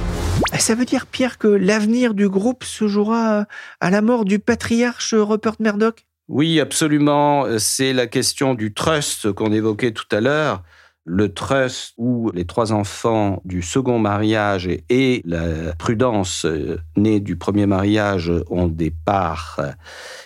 Eh, 0.54 0.60
Ça 0.60 0.76
veut 0.76 0.86
dire, 0.86 1.08
Pierre, 1.08 1.38
que 1.38 1.48
l'avenir 1.48 2.14
du 2.14 2.30
groupe 2.30 2.64
se 2.64 2.88
jouera 2.88 3.40
euh, 3.40 3.44
à 3.82 3.90
la 3.90 4.02
mort 4.02 4.24
du 4.24 4.40
patriarche 4.40 5.14
Rupert 5.14 5.56
Murdoch? 5.60 6.06
Oui, 6.30 6.60
absolument. 6.60 7.46
C'est 7.60 7.94
la 7.94 8.08
question 8.08 8.54
du 8.56 8.74
trust 8.74 9.32
qu'on 9.34 9.52
évoquait 9.52 9.92
tout 9.92 10.08
à 10.12 10.22
l'heure. 10.22 10.64
le 11.06 11.34
trust 11.34 11.94
où 11.98 12.32
les 12.32 12.46
trois 12.46 12.72
enfants 12.72 13.42
du 13.46 13.62
second 13.62 14.00
mariage 14.00 14.70
et 14.90 15.22
la 15.26 15.74
prudence 15.76 16.46
euh, 16.46 16.80
née 16.96 17.20
du 17.20 17.36
premier 17.36 17.66
mariage 17.66 18.32
ont 18.50 18.68
des 18.68 18.92
parts 18.92 19.60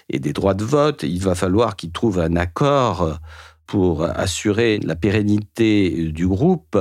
et 0.09 0.19
des 0.19 0.33
droits 0.33 0.53
de 0.53 0.63
vote, 0.63 1.03
il 1.03 1.19
va 1.19 1.33
falloir 1.33 1.75
qu'ils 1.75 1.91
trouvent 1.91 2.19
un 2.19 2.35
accord 2.35 3.19
pour 3.65 4.03
assurer 4.03 4.79
la 4.83 4.95
pérennité 4.95 6.11
du 6.11 6.27
groupe. 6.27 6.77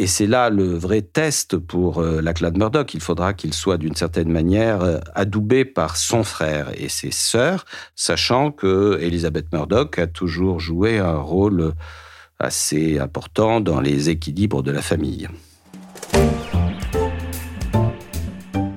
Et 0.00 0.06
c'est 0.06 0.28
là 0.28 0.48
le 0.48 0.76
vrai 0.76 1.02
test 1.02 1.56
pour 1.56 1.98
euh, 1.98 2.20
la 2.22 2.32
clan 2.32 2.52
Murdoch. 2.54 2.94
Il 2.94 3.00
faudra 3.00 3.34
qu'il 3.34 3.52
soit 3.52 3.78
d'une 3.78 3.96
certaine 3.96 4.30
manière 4.30 4.80
euh, 4.82 4.98
adoubé 5.16 5.64
par 5.64 5.96
son 5.96 6.22
frère 6.22 6.70
et 6.80 6.88
ses 6.88 7.10
sœurs, 7.10 7.64
sachant 7.96 8.52
que 8.52 8.96
Elizabeth 9.00 9.52
Murdoch 9.52 9.98
a 9.98 10.06
toujours 10.06 10.60
joué 10.60 11.00
un 11.00 11.18
rôle 11.18 11.72
assez 12.38 13.00
important 13.00 13.60
dans 13.60 13.80
les 13.80 14.08
équilibres 14.08 14.62
de 14.62 14.70
la 14.70 14.82
famille. 14.82 15.28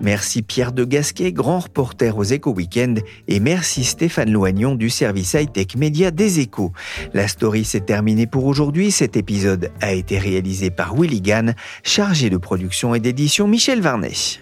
Merci 0.02 0.42
Pierre 0.42 0.72
de 0.72 0.84
Gasquet, 0.84 1.32
grand 1.32 1.60
reporter 1.60 2.18
aux 2.18 2.24
Échos 2.24 2.54
Weekend, 2.54 3.02
et 3.28 3.40
merci 3.40 3.84
Stéphane 3.84 4.32
Loignon 4.32 4.74
du 4.74 4.90
service 4.90 5.36
high-tech 5.36 5.76
média 5.78 6.10
des 6.10 6.40
Échos. 6.40 6.72
La 7.14 7.28
story 7.28 7.64
s'est 7.64 7.82
terminée 7.82 8.26
pour 8.26 8.46
aujourd'hui. 8.46 8.90
Cet 8.90 9.16
épisode 9.16 9.70
a 9.80 9.94
été 9.94 10.18
réalisé 10.18 10.72
par 10.72 10.96
Willy 10.96 11.22
Gann, 11.22 11.54
chargé 11.84 12.32
de 12.32 12.38
production 12.38 12.96
et 12.96 13.00
d'édition 13.00 13.48
Michel 13.48 13.82
Varnet. 13.82 14.42